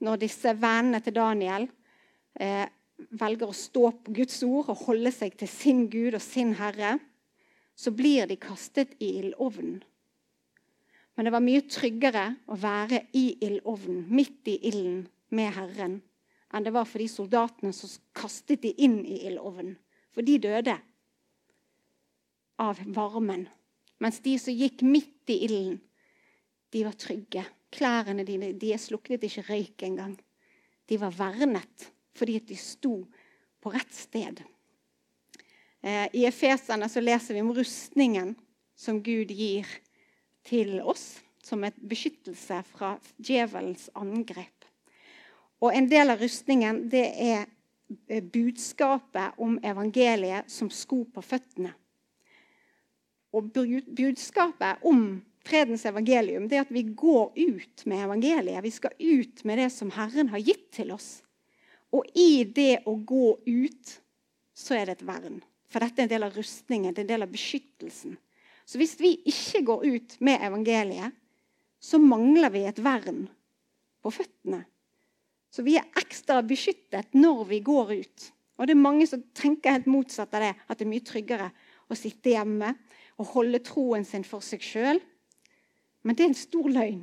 når 0.04 0.20
disse 0.20 0.52
vennene 0.60 1.00
til 1.04 1.14
Daniel 1.16 1.66
eh, 2.40 2.66
velger 3.16 3.50
å 3.50 3.56
stå 3.56 3.90
på 4.04 4.14
Guds 4.16 4.40
ord 4.46 4.72
og 4.72 4.82
holde 4.86 5.12
seg 5.14 5.36
til 5.40 5.50
sin 5.50 5.84
Gud 5.92 6.16
og 6.16 6.24
sin 6.24 6.54
Herre, 6.58 6.96
så 7.76 7.92
blir 7.92 8.28
de 8.28 8.38
kastet 8.40 8.96
i 9.04 9.18
ildovnen. 9.20 9.82
Men 11.16 11.28
det 11.28 11.32
var 11.32 11.44
mye 11.44 11.64
tryggere 11.68 12.26
å 12.52 12.58
være 12.60 13.06
i 13.16 13.30
ildovnen, 13.44 14.04
midt 14.12 14.48
i 14.52 14.58
ilden 14.68 15.06
med 15.36 15.52
Herren, 15.56 16.00
enn 16.52 16.64
det 16.64 16.72
var 16.76 16.88
for 16.88 17.00
de 17.00 17.08
soldatene 17.08 17.72
som 17.76 17.92
kastet 18.16 18.62
de 18.64 18.72
inn 18.84 19.00
i 19.04 19.22
ildovnen. 19.28 19.76
For 20.12 20.24
de 20.24 20.38
døde 20.40 20.76
av 22.60 22.80
varmen. 22.96 23.44
Mens 24.00 24.20
de 24.24 24.36
som 24.40 24.56
gikk 24.56 24.84
midt 24.84 25.32
i 25.32 25.42
ilden, 25.44 25.78
de 26.72 26.84
var 26.84 26.96
trygge. 27.00 27.44
Klærne 27.76 28.24
dine 28.24 28.52
de 28.56 28.72
sluknet 28.80 29.24
ikke 29.26 29.44
røyk 29.50 29.84
engang. 29.86 30.16
De 30.88 31.00
var 31.00 31.14
vernet 31.14 31.90
fordi 32.16 32.38
de 32.48 32.56
sto 32.56 33.02
på 33.60 33.72
rett 33.74 33.92
sted. 33.92 34.40
Eh, 35.84 36.06
I 36.16 36.24
Efesene 36.24 36.88
så 36.88 37.02
leser 37.02 37.36
vi 37.36 37.42
om 37.44 37.52
rustningen 37.52 38.32
som 38.76 39.02
Gud 39.04 39.32
gir 39.32 39.68
til 40.46 40.78
oss 40.80 41.18
som 41.44 41.64
et 41.64 41.76
beskyttelse 41.78 42.62
fra 42.72 42.96
djevelens 43.22 43.90
angrep. 43.94 44.64
Og 45.60 45.74
En 45.74 45.88
del 45.88 46.10
av 46.12 46.20
rustningen 46.20 46.86
det 46.90 47.06
er 47.22 47.46
eh, 48.08 48.22
budskapet 48.22 49.38
om 49.38 49.58
evangeliet 49.62 50.50
som 50.50 50.70
sko 50.70 51.04
på 51.04 51.22
føttene. 51.22 51.72
Og 53.36 53.52
budskapet 53.52 54.82
om 54.84 55.20
fredens 55.46 55.86
evangelium, 55.88 56.48
det 56.48 56.58
er 56.58 56.66
at 56.66 56.74
vi 56.74 56.82
går 56.82 57.32
ut 57.36 57.84
med 57.86 58.04
evangeliet. 58.04 58.64
Vi 58.64 58.74
skal 58.74 58.96
ut 58.98 59.44
med 59.48 59.60
det 59.62 59.70
som 59.74 59.92
Herren 59.94 60.30
har 60.32 60.42
gitt 60.42 60.68
til 60.74 60.92
oss. 60.94 61.20
Og 61.94 62.06
i 62.18 62.44
det 62.44 62.82
å 62.88 62.96
gå 62.98 63.36
ut, 63.46 63.92
så 64.56 64.76
er 64.76 64.88
det 64.88 64.98
et 64.98 65.06
vern. 65.08 65.40
For 65.70 65.82
dette 65.82 66.02
er 66.02 66.06
en 66.06 66.14
del 66.14 66.26
av 66.26 66.36
rustningen, 66.36 66.94
det 66.94 67.02
er 67.02 67.06
en 67.06 67.12
del 67.14 67.26
av 67.26 67.32
beskyttelsen. 67.32 68.16
Så 68.66 68.80
hvis 68.80 68.96
vi 68.98 69.12
ikke 69.30 69.62
går 69.66 69.86
ut 69.86 70.16
med 70.26 70.42
evangeliet, 70.42 71.14
så 71.78 72.00
mangler 72.02 72.50
vi 72.50 72.64
et 72.66 72.80
vern 72.82 73.26
på 74.02 74.10
føttene. 74.14 74.64
Så 75.52 75.62
vi 75.66 75.76
er 75.78 75.86
ekstra 76.00 76.40
beskyttet 76.44 77.14
når 77.14 77.44
vi 77.50 77.60
går 77.64 77.92
ut. 78.00 78.30
Og 78.56 78.66
det 78.66 78.74
er 78.74 78.80
mange 78.80 79.06
som 79.08 79.22
tenker 79.36 79.76
helt 79.76 79.90
motsatt 79.90 80.34
av 80.34 80.42
det, 80.42 80.54
at 80.66 80.78
det 80.78 80.86
er 80.86 80.90
mye 80.90 81.06
tryggere 81.06 81.50
å 81.86 81.98
sitte 81.98 82.32
hjemme 82.32 82.72
og 83.20 83.30
holde 83.36 83.62
troen 83.64 84.04
sin 84.04 84.26
for 84.26 84.44
seg 84.44 84.64
sjøl 84.64 85.00
men 86.06 86.14
det 86.14 86.22
er 86.22 86.30
en 86.30 86.38
stor 86.38 86.68
løgn. 86.70 87.00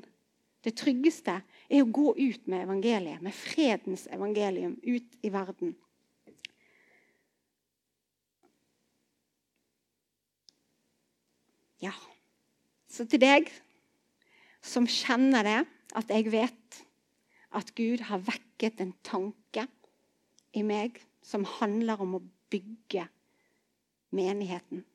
Det 0.64 0.78
tryggeste 0.80 1.42
er 1.44 1.82
å 1.84 1.92
gå 1.92 2.14
ut 2.16 2.46
med 2.48 2.64
evangeliet, 2.64 3.20
med 3.20 3.36
fredens 3.36 4.06
evangelium, 4.16 4.78
ut 4.80 5.18
i 5.20 5.32
verden. 5.34 5.74
Ja, 11.84 11.92
så 12.88 13.04
til 13.12 13.20
deg 13.20 13.52
som 14.64 14.88
kjenner 14.88 15.44
det, 15.44 15.60
at 16.00 16.16
jeg 16.16 16.32
vet 16.32 16.80
at 17.54 17.74
Gud 17.76 18.06
har 18.08 18.24
vekket 18.24 18.80
en 18.80 18.96
tanke 19.04 19.68
i 20.56 20.64
meg 20.64 21.02
som 21.26 21.44
handler 21.60 22.00
om 22.02 22.16
å 22.16 22.24
bygge 22.54 23.04
menigheten. 24.16 24.86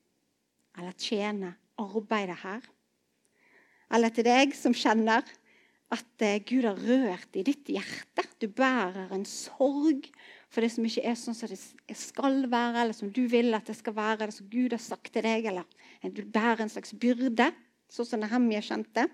Eller 0.79 0.97
tjene, 0.97 1.53
arbeide 1.77 2.41
her. 2.41 2.65
Eller 3.93 4.13
til 4.13 4.27
deg 4.27 4.53
som 4.57 4.75
kjenner 4.75 5.25
at 5.89 6.25
eh, 6.25 6.41
Gud 6.45 6.67
har 6.67 6.77
rørt 6.77 7.37
i 7.37 7.45
ditt 7.45 7.69
hjerte. 7.73 8.25
Du 8.39 8.47
bærer 8.47 9.09
en 9.13 9.25
sorg 9.27 10.05
for 10.49 10.65
det 10.65 10.71
som 10.73 10.85
ikke 10.85 11.05
er 11.05 11.17
sånn 11.17 11.37
som 11.37 11.49
det 11.49 11.97
skal 11.97 12.43
være, 12.49 12.83
eller 12.83 12.97
som 12.97 13.11
du 13.13 13.23
vil 13.29 13.53
at 13.57 13.69
det 13.69 13.77
skal 13.77 13.95
være, 13.97 14.23
eller 14.23 14.35
som 14.35 14.49
Gud 14.49 14.73
har 14.73 14.81
sagt 14.81 15.11
til 15.13 15.25
deg. 15.25 15.49
Eller 15.49 15.65
du 16.05 16.23
bærer 16.25 16.65
en 16.65 16.71
slags 16.73 16.93
byrde, 16.97 17.49
sånn 17.89 18.07
som 18.07 18.23
Nehemja 18.23 18.61
kjente. 18.65 19.05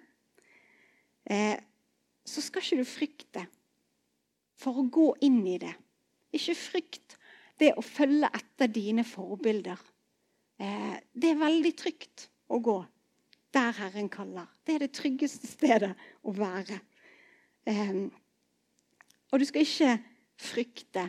Eh, 1.26 1.58
så 2.26 2.44
skal 2.44 2.64
ikke 2.64 2.82
du 2.82 2.88
frykte 2.88 3.46
for 4.60 4.80
å 4.80 4.88
gå 4.88 5.10
inn 5.28 5.42
i 5.48 5.60
det. 5.62 5.74
Ikke 6.36 6.56
frykt 6.58 7.18
det 7.60 7.74
å 7.76 7.84
følge 7.84 8.30
etter 8.36 8.72
dine 8.72 9.06
forbilder. 9.08 9.80
Eh, 10.60 10.96
det 11.12 11.32
er 11.32 11.44
veldig 11.44 11.74
trygt 11.80 12.30
å 12.52 12.60
gå 12.64 12.80
der 13.56 13.72
Herren 13.80 14.10
kaller. 14.12 14.48
Det 14.68 14.76
er 14.76 14.86
det 14.86 14.96
tryggeste 14.96 15.48
stedet 15.48 15.94
å 16.24 16.34
være. 16.36 16.80
Um, 17.66 18.10
og 19.32 19.42
du 19.42 19.46
skal 19.48 19.66
ikke 19.66 19.94
frykte 20.40 21.06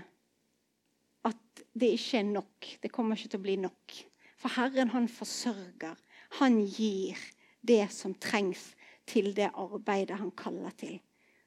at 1.26 1.64
det 1.74 1.92
ikke 1.96 2.20
er 2.22 2.28
nok. 2.30 2.68
Det 2.82 2.92
kommer 2.94 3.18
ikke 3.18 3.34
til 3.34 3.42
å 3.42 3.46
bli 3.46 3.56
nok. 3.60 3.96
For 4.40 4.54
Herren, 4.56 4.92
han 4.94 5.08
forsørger. 5.10 5.98
Han 6.40 6.60
gir 6.64 7.18
det 7.66 7.84
som 7.94 8.14
trengs 8.22 8.72
til 9.06 9.32
det 9.36 9.50
arbeidet 9.54 10.18
han 10.18 10.32
kaller 10.38 10.74
til. 10.78 10.98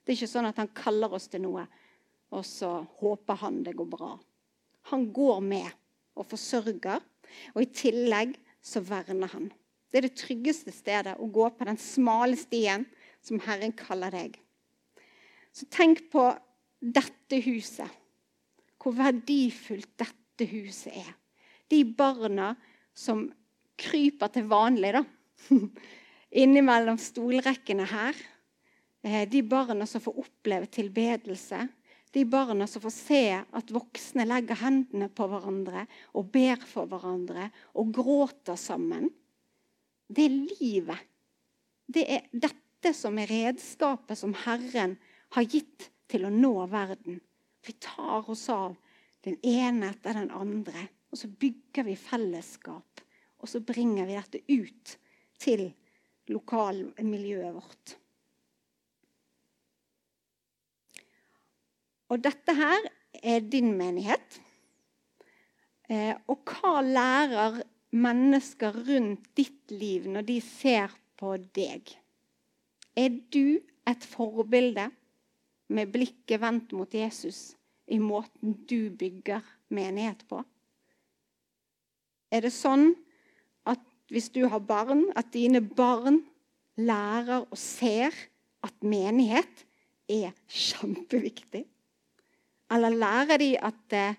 Det 0.04 0.14
er 0.14 0.20
ikke 0.20 0.32
sånn 0.32 0.50
at 0.50 0.60
han 0.60 0.72
kaller 0.76 1.14
oss 1.16 1.28
til 1.32 1.44
noe, 1.44 1.66
og 2.34 2.46
så 2.48 2.80
håper 3.02 3.40
han 3.44 3.62
det 3.66 3.76
går 3.78 3.90
bra. 3.92 4.14
Han 4.92 5.10
går 5.14 5.42
med 5.46 5.68
og 6.20 6.28
forsørger, 6.32 7.04
og 7.54 7.62
i 7.62 7.70
tillegg 7.76 8.36
så 8.66 8.82
verner 8.84 9.32
han. 9.36 9.50
Det 9.90 10.00
er 10.00 10.08
det 10.08 10.20
tryggeste 10.20 10.74
stedet 10.74 11.16
å 11.18 11.30
gå 11.34 11.48
på 11.56 11.66
den 11.68 11.80
smale 11.82 12.38
stien 12.38 12.86
som 13.26 13.42
Herren 13.46 13.74
kaller 13.76 14.14
deg. 14.14 14.38
Så 15.52 15.66
tenk 15.74 16.06
på 16.14 16.30
dette 16.80 17.42
huset. 17.44 17.90
Hvor 18.80 18.96
verdifullt 18.96 19.92
dette 20.00 20.48
huset 20.54 20.94
er. 20.96 21.10
De 21.70 21.82
barna 21.84 22.54
som 22.96 23.26
kryper 23.80 24.32
til 24.34 24.48
vanlig 24.50 24.94
da, 24.96 25.02
innimellom 26.44 27.00
stolrekkene 27.02 27.88
her. 27.90 28.16
Eh, 29.04 29.26
de 29.30 29.44
barna 29.44 29.88
som 29.88 30.04
får 30.04 30.22
oppleve 30.24 30.70
tilbedelse. 30.72 31.66
De 32.12 32.24
barna 32.26 32.66
som 32.68 32.82
får 32.82 32.96
se 32.96 33.24
at 33.38 33.74
voksne 33.74 34.26
legger 34.26 34.58
hendene 34.64 35.10
på 35.14 35.28
hverandre 35.30 35.86
og 36.18 36.32
ber 36.34 36.64
for 36.66 36.90
hverandre 36.90 37.50
og 37.78 37.92
gråter 37.94 38.58
sammen. 38.60 39.12
Det 40.10 40.26
er 40.26 40.38
livet. 40.60 41.06
Det 41.86 42.06
er 42.10 42.26
dette 42.34 42.94
som 42.98 43.18
er 43.22 43.30
redskapet 43.30 44.18
som 44.18 44.34
Herren 44.46 44.96
har 45.36 45.46
gitt 45.46 45.90
til 46.10 46.26
å 46.26 46.34
nå 46.34 46.54
verden. 46.72 47.20
Vi 47.66 47.76
tar 47.82 48.30
oss 48.30 48.48
av 48.54 48.78
den 49.26 49.38
ene 49.46 49.92
etter 49.92 50.18
den 50.18 50.32
andre, 50.34 50.88
og 51.12 51.20
så 51.22 51.30
bygger 51.30 51.86
vi 51.86 51.98
fellesskap. 52.00 53.04
Og 53.40 53.50
så 53.50 53.62
bringer 53.64 54.08
vi 54.08 54.18
dette 54.18 54.42
ut 54.50 54.96
til 55.40 55.68
lokalmiljøet 56.30 57.56
vårt. 57.56 57.96
Og 62.10 62.22
dette 62.26 62.56
her 62.58 62.90
er 63.14 63.44
din 63.46 63.76
menighet. 63.78 64.40
Eh, 65.90 66.16
og 66.30 66.42
hva 66.50 66.82
lærer 66.86 67.62
mennesker 67.96 68.76
rundt 68.88 69.30
ditt 69.38 69.72
liv 69.74 70.08
når 70.10 70.28
de 70.28 70.38
ser 70.44 70.94
på 71.20 71.36
deg? 71.56 71.90
Er 72.98 73.16
du 73.34 73.60
et 73.90 74.06
forbilde 74.06 74.90
med 75.74 75.92
blikket 75.94 76.42
vendt 76.42 76.74
mot 76.78 76.94
Jesus 76.94 77.54
i 77.90 78.00
måten 78.02 78.56
du 78.70 78.90
bygger 78.94 79.46
menighet 79.74 80.26
på? 80.30 80.42
Er 82.30 82.46
det 82.46 82.54
sånn 82.54 82.92
at 83.70 83.82
hvis 84.14 84.30
du 84.34 84.44
har 84.50 84.62
barn, 84.62 85.08
at 85.18 85.32
dine 85.34 85.62
barn 85.62 86.22
lærer 86.78 87.46
og 87.46 87.58
ser 87.58 88.14
at 88.66 88.76
menighet 88.86 89.66
er 90.10 90.34
kjempeviktig? 90.46 91.66
Eller 92.70 92.94
lærer 92.94 93.42
de 93.42 93.54
at 93.58 93.96
eh, 93.98 94.18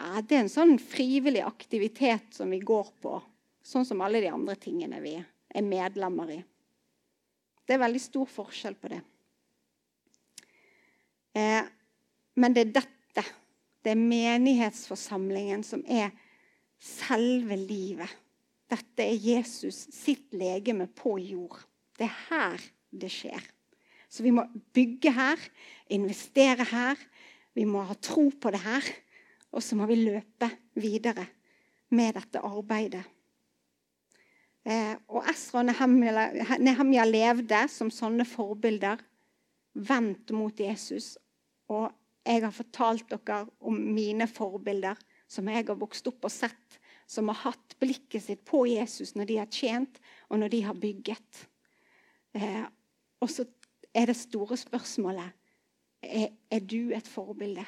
ja, 0.00 0.20
det 0.20 0.36
er 0.36 0.42
en 0.44 0.52
sånn 0.52 0.74
frivillig 0.82 1.44
aktivitet 1.44 2.34
som 2.34 2.50
vi 2.50 2.58
går 2.64 2.90
på. 3.02 3.18
Sånn 3.64 3.86
som 3.88 4.02
alle 4.04 4.20
de 4.20 4.32
andre 4.32 4.56
tingene 4.60 5.00
vi 5.00 5.14
er 5.16 5.64
medlemmer 5.64 6.34
i. 6.34 6.40
Det 7.64 7.76
er 7.76 7.84
veldig 7.84 8.02
stor 8.02 8.28
forskjell 8.28 8.76
på 8.76 8.90
det. 8.92 9.00
Eh, 11.38 11.62
men 12.36 12.54
det 12.54 12.66
er 12.66 12.74
dette, 12.80 13.24
det 13.84 13.94
er 13.94 14.00
menighetsforsamlingen, 14.00 15.64
som 15.64 15.84
er 15.88 16.12
selve 16.82 17.56
livet. 17.56 18.10
Dette 18.70 19.06
er 19.06 19.16
Jesus 19.20 19.86
sitt 19.94 20.34
legeme 20.36 20.88
på 20.90 21.16
jord. 21.22 21.62
Det 21.96 22.08
er 22.08 22.18
her 22.28 22.64
det 22.90 23.10
skjer. 23.12 23.42
Så 24.10 24.22
vi 24.22 24.32
må 24.34 24.44
bygge 24.74 25.10
her, 25.14 25.40
investere 25.94 26.66
her. 26.70 27.00
Vi 27.54 27.64
må 27.66 27.82
ha 27.86 27.96
tro 27.98 28.28
på 28.30 28.52
det 28.54 28.60
her. 28.62 28.86
Og 29.54 29.62
så 29.62 29.76
må 29.78 29.86
vi 29.86 30.00
løpe 30.02 30.50
videre 30.82 31.26
med 31.94 32.16
dette 32.18 32.42
arbeidet. 32.42 33.04
Eh, 34.64 34.94
og 35.12 35.26
Esra 35.28 35.60
og 35.60 35.68
Nehemja 36.64 37.04
levde 37.04 37.60
som 37.70 37.92
sånne 37.92 38.26
forbilder, 38.26 39.02
vendt 39.74 40.32
mot 40.34 40.58
Jesus. 40.60 41.14
Og 41.70 41.90
jeg 42.24 42.42
har 42.44 42.54
fortalt 42.54 43.10
dere 43.10 43.44
om 43.60 43.76
mine 43.94 44.26
forbilder 44.30 44.98
som 45.30 45.48
jeg 45.50 45.66
har 45.66 45.78
vokst 45.78 46.06
opp 46.08 46.26
og 46.26 46.32
sett, 46.32 46.78
som 47.06 47.28
har 47.28 47.42
hatt 47.50 47.76
blikket 47.82 48.24
sitt 48.24 48.44
på 48.48 48.64
Jesus 48.70 49.12
når 49.18 49.28
de 49.28 49.38
har 49.42 49.50
tjent, 49.52 50.00
og 50.30 50.40
når 50.40 50.54
de 50.54 50.62
har 50.64 50.78
bygget. 50.80 51.44
Eh, 52.34 52.64
og 53.20 53.30
så 53.30 53.44
er 53.94 54.08
det 54.10 54.18
store 54.18 54.56
spørsmålet 54.58 55.30
er, 56.04 56.32
er 56.50 56.64
du 56.64 56.94
et 56.96 57.08
forbilde 57.08 57.64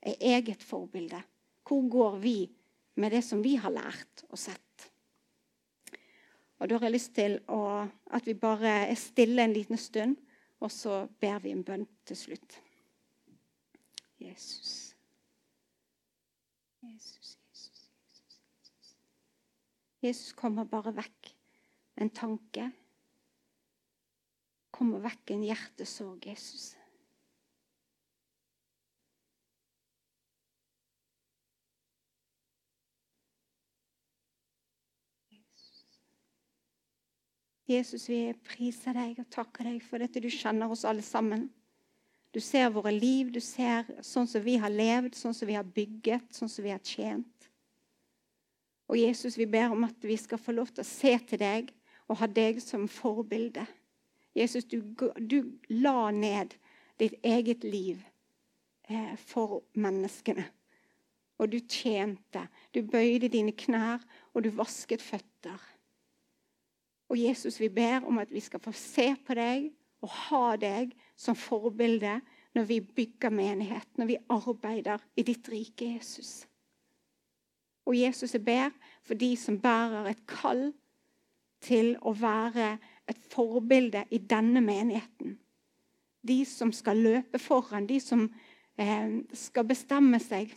er 0.00 0.16
eget 0.20 0.62
forbilde? 0.62 1.22
Hvor 1.68 1.88
går 1.90 2.16
vi 2.22 2.38
med 2.94 3.12
det 3.12 3.24
som 3.24 3.42
vi 3.44 3.56
har 3.56 3.70
lært 3.70 4.24
og 4.28 4.38
sett? 4.38 4.64
Og 6.58 6.68
Da 6.68 6.74
har 6.74 6.88
jeg 6.88 6.96
lyst 6.96 7.14
til 7.14 7.38
å, 7.46 7.86
at 8.10 8.26
vi 8.26 8.34
bare 8.34 8.88
er 8.88 8.98
stille 8.98 9.44
en 9.44 9.54
liten 9.54 9.78
stund, 9.78 10.16
og 10.58 10.72
så 10.74 11.04
ber 11.20 11.38
vi 11.44 11.52
en 11.54 11.62
bønn 11.62 11.86
til 12.08 12.18
slutt. 12.18 12.58
Jesus. 14.18 14.96
Jesus, 16.82 17.36
Jesus, 17.50 17.84
Jesus. 18.58 18.96
Jesus 20.02 20.32
kommer 20.32 20.66
bare 20.66 20.94
vekk 20.96 21.30
en 22.02 22.10
tanke. 22.10 22.70
Kommer 24.74 25.02
vekk 25.02 25.34
en 25.34 25.46
hjertesorg, 25.46 26.26
Jesus. 26.26 26.72
Jesus, 37.68 38.06
vi 38.08 38.32
priser 38.48 38.96
deg 38.96 39.18
og 39.20 39.28
takker 39.28 39.68
deg 39.68 39.82
for 39.84 40.00
dette 40.00 40.22
du 40.24 40.30
kjenner 40.32 40.70
oss 40.72 40.86
alle 40.88 41.04
sammen. 41.04 41.48
Du 42.32 42.40
ser 42.40 42.70
våre 42.72 42.92
liv, 42.92 43.28
du 43.32 43.40
ser 43.44 43.88
sånn 44.04 44.28
som 44.28 44.44
vi 44.44 44.56
har 44.60 44.72
levd, 44.72 45.16
sånn 45.16 45.36
som 45.36 45.48
vi 45.48 45.56
har 45.56 45.68
bygget, 45.68 46.30
sånn 46.32 46.48
som 46.48 46.64
vi 46.64 46.72
har 46.72 46.80
tjent. 46.84 47.48
Og 48.88 48.96
Jesus, 48.96 49.36
vi 49.36 49.44
ber 49.48 49.72
om 49.74 49.84
at 49.84 50.04
vi 50.04 50.16
skal 50.16 50.40
få 50.40 50.54
lov 50.56 50.72
til 50.72 50.84
å 50.84 50.88
se 50.88 51.12
til 51.28 51.40
deg 51.42 51.72
og 52.08 52.20
ha 52.22 52.28
deg 52.28 52.60
som 52.64 52.86
forbilde. 52.88 53.66
Jesus, 54.36 54.64
du, 54.64 54.80
du 55.20 55.58
la 55.68 56.10
ned 56.14 56.54
ditt 57.00 57.18
eget 57.20 57.68
liv 57.68 58.00
eh, 58.88 59.12
for 59.28 59.60
menneskene. 59.76 60.46
Og 61.38 61.52
du 61.52 61.60
tjente. 61.60 62.48
Du 62.74 62.80
bøyde 62.82 63.28
dine 63.30 63.52
knær, 63.52 64.02
og 64.32 64.46
du 64.46 64.50
vasket 64.56 65.04
føtter. 65.04 65.60
Og 67.08 67.20
Jesus, 67.20 67.60
vi 67.60 67.68
ber 67.68 68.04
om 68.06 68.18
at 68.18 68.32
vi 68.32 68.40
skal 68.40 68.60
få 68.60 68.72
se 68.76 69.14
på 69.26 69.36
deg 69.36 69.70
og 70.04 70.12
ha 70.28 70.56
deg 70.60 70.92
som 71.18 71.36
forbilde 71.38 72.18
når 72.54 72.66
vi 72.68 72.80
bygger 72.80 73.32
menighet, 73.32 73.88
når 73.96 74.06
vi 74.06 74.18
arbeider 74.28 75.02
i 75.16 75.24
ditt 75.26 75.48
rike, 75.48 75.94
Jesus. 75.94 76.46
Og 77.88 77.96
Jesus, 77.96 78.34
jeg 78.34 78.44
ber 78.44 78.70
for 79.02 79.16
de 79.16 79.32
som 79.36 79.60
bærer 79.60 80.10
et 80.10 80.20
kall 80.28 80.68
til 81.64 81.94
å 82.04 82.12
være 82.12 82.76
et 83.08 83.20
forbilde 83.32 84.04
i 84.10 84.20
denne 84.20 84.60
menigheten. 84.60 85.38
De 86.28 86.42
som 86.44 86.72
skal 86.72 87.00
løpe 87.00 87.40
foran, 87.40 87.88
de 87.88 88.00
som 88.02 88.26
eh, 88.76 89.24
skal 89.32 89.66
bestemme 89.66 90.20
seg 90.20 90.52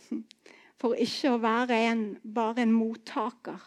for 0.80 0.98
ikke 0.98 1.32
å 1.32 1.40
være 1.40 1.78
en, 1.88 2.04
bare 2.22 2.66
en 2.66 2.74
mottaker, 2.74 3.60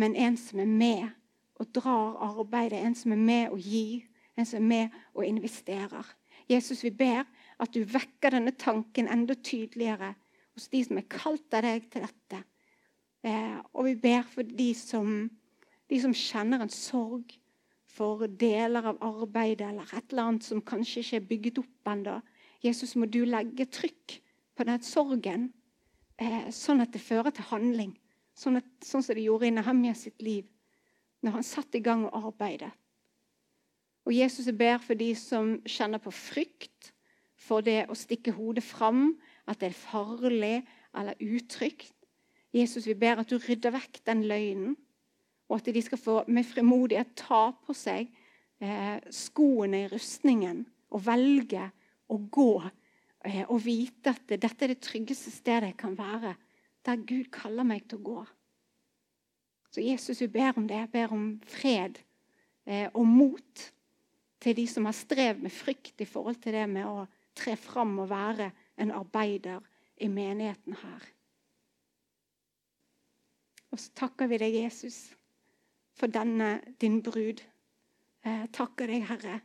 men 0.00 0.16
en 0.16 0.36
som 0.40 0.62
er 0.62 0.70
med 0.70 1.25
og 1.60 1.72
drar 1.74 2.16
arbeidet. 2.28 2.78
En 2.78 2.94
som 2.94 3.12
er 3.12 3.20
med 3.20 3.48
og 3.54 3.60
gir, 3.60 4.06
en 4.36 4.46
som 4.46 4.62
er 4.62 4.66
med 4.66 5.00
og 5.14 5.26
investerer. 5.26 6.14
Jesus, 6.48 6.84
vi 6.84 6.90
ber 6.90 7.24
at 7.58 7.72
du 7.74 7.82
vekker 7.82 8.36
denne 8.36 8.52
tanken 8.58 9.08
enda 9.10 9.34
tydeligere 9.34 10.12
hos 10.54 10.68
de 10.72 10.82
som 10.84 11.00
er 11.00 11.08
kalt 11.10 11.56
av 11.56 11.64
deg 11.66 11.88
til 11.92 12.04
dette. 12.06 12.42
Eh, 13.26 13.58
og 13.74 13.88
vi 13.88 13.96
ber 14.00 14.22
for 14.28 14.46
de 14.46 14.70
som, 14.78 15.26
de 15.90 16.00
som 16.00 16.14
kjenner 16.14 16.62
en 16.62 16.72
sorg 16.72 17.34
for 17.96 18.26
deler 18.28 18.92
av 18.92 19.00
arbeidet 19.04 19.66
eller 19.70 19.88
et 19.96 20.12
eller 20.12 20.30
annet 20.30 20.46
som 20.46 20.62
kanskje 20.64 21.02
ikke 21.02 21.18
er 21.18 21.28
bygget 21.30 21.60
opp 21.64 21.92
ennå. 21.92 22.18
Jesus, 22.64 22.94
må 22.96 23.08
du 23.08 23.22
legge 23.24 23.66
trykk 23.72 24.18
på 24.56 24.64
den 24.68 24.82
sorgen, 24.84 25.50
eh, 26.20 26.48
sånn 26.52 26.84
at 26.84 26.92
det 26.92 27.02
fører 27.04 27.32
til 27.34 27.48
handling. 27.50 27.96
Sånn, 28.36 28.60
at, 28.60 28.68
sånn 28.84 29.04
som 29.04 29.16
det 29.16 29.24
gjorde 29.24 29.48
i 29.48 29.54
Nehemja 29.56 29.94
sitt 29.96 30.22
liv 30.22 30.44
når 31.26 31.40
han 31.40 31.46
satte 31.46 31.80
i 31.80 31.84
gang 31.84 32.06
å 32.06 32.28
arbeide. 32.30 32.70
Og 34.06 34.14
Jesus 34.14 34.46
ber 34.54 34.78
for 34.78 34.94
de 34.94 35.10
som 35.18 35.56
kjenner 35.66 35.98
på 36.02 36.12
frykt 36.14 36.92
for 37.46 37.64
det 37.66 37.88
å 37.90 37.98
stikke 37.98 38.34
hodet 38.36 38.64
fram, 38.64 39.16
at 39.46 39.60
det 39.60 39.72
er 39.72 39.78
farlig 39.78 40.56
eller 40.96 41.18
utrygt. 41.22 41.92
Jesus, 42.54 42.86
vi 42.86 42.94
ber 42.94 43.20
at 43.20 43.30
du 43.30 43.36
rydder 43.42 43.74
vekk 43.74 44.00
den 44.06 44.22
løgnen, 44.30 44.76
og 45.50 45.58
at 45.58 45.74
de 45.74 45.82
skal 45.82 46.00
få 46.00 46.16
med 46.30 46.46
frimodighet 46.46 47.12
ta 47.18 47.50
på 47.66 47.74
seg 47.76 48.08
eh, 48.62 48.96
skoene 49.14 49.84
i 49.84 49.90
rustningen 49.90 50.64
og 50.94 51.04
velge 51.06 51.68
å 52.10 52.18
gå 52.18 52.50
eh, 52.62 53.44
og 53.44 53.60
vite 53.66 54.14
at 54.14 54.34
dette 54.34 54.66
er 54.66 54.74
det 54.74 54.82
tryggeste 54.82 55.34
stedet 55.34 55.70
jeg 55.70 55.78
kan 55.82 55.94
være, 55.98 56.34
der 56.86 57.02
Gud 57.06 57.30
kaller 57.34 57.66
meg 57.66 57.86
til 57.90 58.00
å 58.00 58.06
gå. 58.06 58.24
Så 59.70 59.82
Jesus, 59.84 60.20
vi 60.20 60.28
ber 60.32 60.56
om 60.56 60.68
det. 60.68 60.78
Jeg 60.84 60.92
ber 60.92 61.12
om 61.12 61.26
fred 61.46 61.98
eh, 62.66 62.88
og 62.92 63.06
mot 63.06 63.66
til 64.40 64.56
de 64.56 64.66
som 64.70 64.86
har 64.88 64.96
strevd 64.96 65.42
med 65.42 65.52
frykt 65.52 66.00
i 66.00 66.08
forhold 66.08 66.40
til 66.42 66.56
det 66.56 66.66
med 66.70 66.86
å 66.86 67.06
tre 67.36 67.56
fram 67.60 67.98
og 68.00 68.10
være 68.10 68.50
en 68.80 68.92
arbeider 68.94 69.64
i 70.00 70.08
menigheten 70.08 70.76
her. 70.80 71.10
Og 73.72 73.80
så 73.80 73.92
takker 73.98 74.30
vi 74.30 74.38
deg, 74.40 74.54
Jesus, 74.62 75.10
for 75.96 76.12
denne 76.12 76.60
din 76.80 77.02
brud. 77.04 77.42
Eh, 78.24 78.46
takker 78.54 78.88
deg, 78.88 79.04
Herre, 79.10 79.40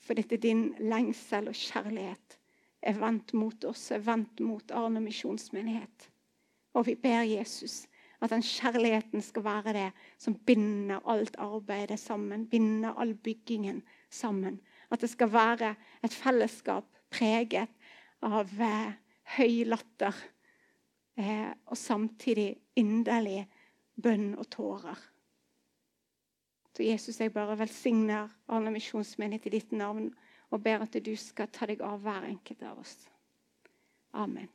for 0.00 0.16
dette 0.16 0.38
din 0.40 0.70
lengsel 0.80 1.50
og 1.50 1.58
kjærlighet 1.58 2.38
er 2.86 2.98
vendt 3.00 3.34
mot 3.34 3.64
oss, 3.68 3.90
er 3.90 4.04
vendt 4.04 4.40
mot 4.44 4.70
Arne 4.74 5.02
misjonsmenighet. 5.02 6.08
Og 6.76 6.86
vi 6.86 6.94
ber 7.00 7.24
Jesus 7.26 7.84
at 8.26 8.34
den 8.34 8.44
kjærligheten 8.44 9.22
skal 9.22 9.44
være 9.46 9.74
det 9.76 9.86
som 10.18 10.34
binder 10.34 11.02
alt 11.08 11.36
arbeidet 11.38 11.98
sammen, 12.00 12.46
binder 12.50 12.94
all 12.98 13.14
byggingen 13.14 13.82
sammen. 14.10 14.60
At 14.90 15.00
det 15.00 15.10
skal 15.10 15.32
være 15.32 15.74
et 16.04 16.14
fellesskap 16.14 16.88
preget 17.10 17.70
av 18.26 18.50
eh, 18.62 18.96
høy 19.36 19.62
latter 19.66 20.14
eh, 21.18 21.52
og 21.66 21.78
samtidig 21.78 22.54
inderlig 22.76 23.46
bønn 24.02 24.34
og 24.36 24.50
tårer. 24.50 24.98
Så 26.76 26.84
Jesus, 26.84 27.20
jeg 27.20 27.32
bare 27.32 27.56
velsigner 27.58 28.28
Arne 28.52 28.74
misjonsmenighet 28.74 29.46
i 29.48 29.54
ditt 29.56 29.72
navn 29.72 30.10
og 30.50 30.62
ber 30.62 30.84
at 30.84 30.98
du 31.00 31.14
skal 31.16 31.48
ta 31.52 31.66
deg 31.70 31.80
av 31.82 32.02
hver 32.04 32.28
enkelt 32.28 32.62
av 32.66 32.82
oss. 32.82 32.98
Amen. 34.12 34.50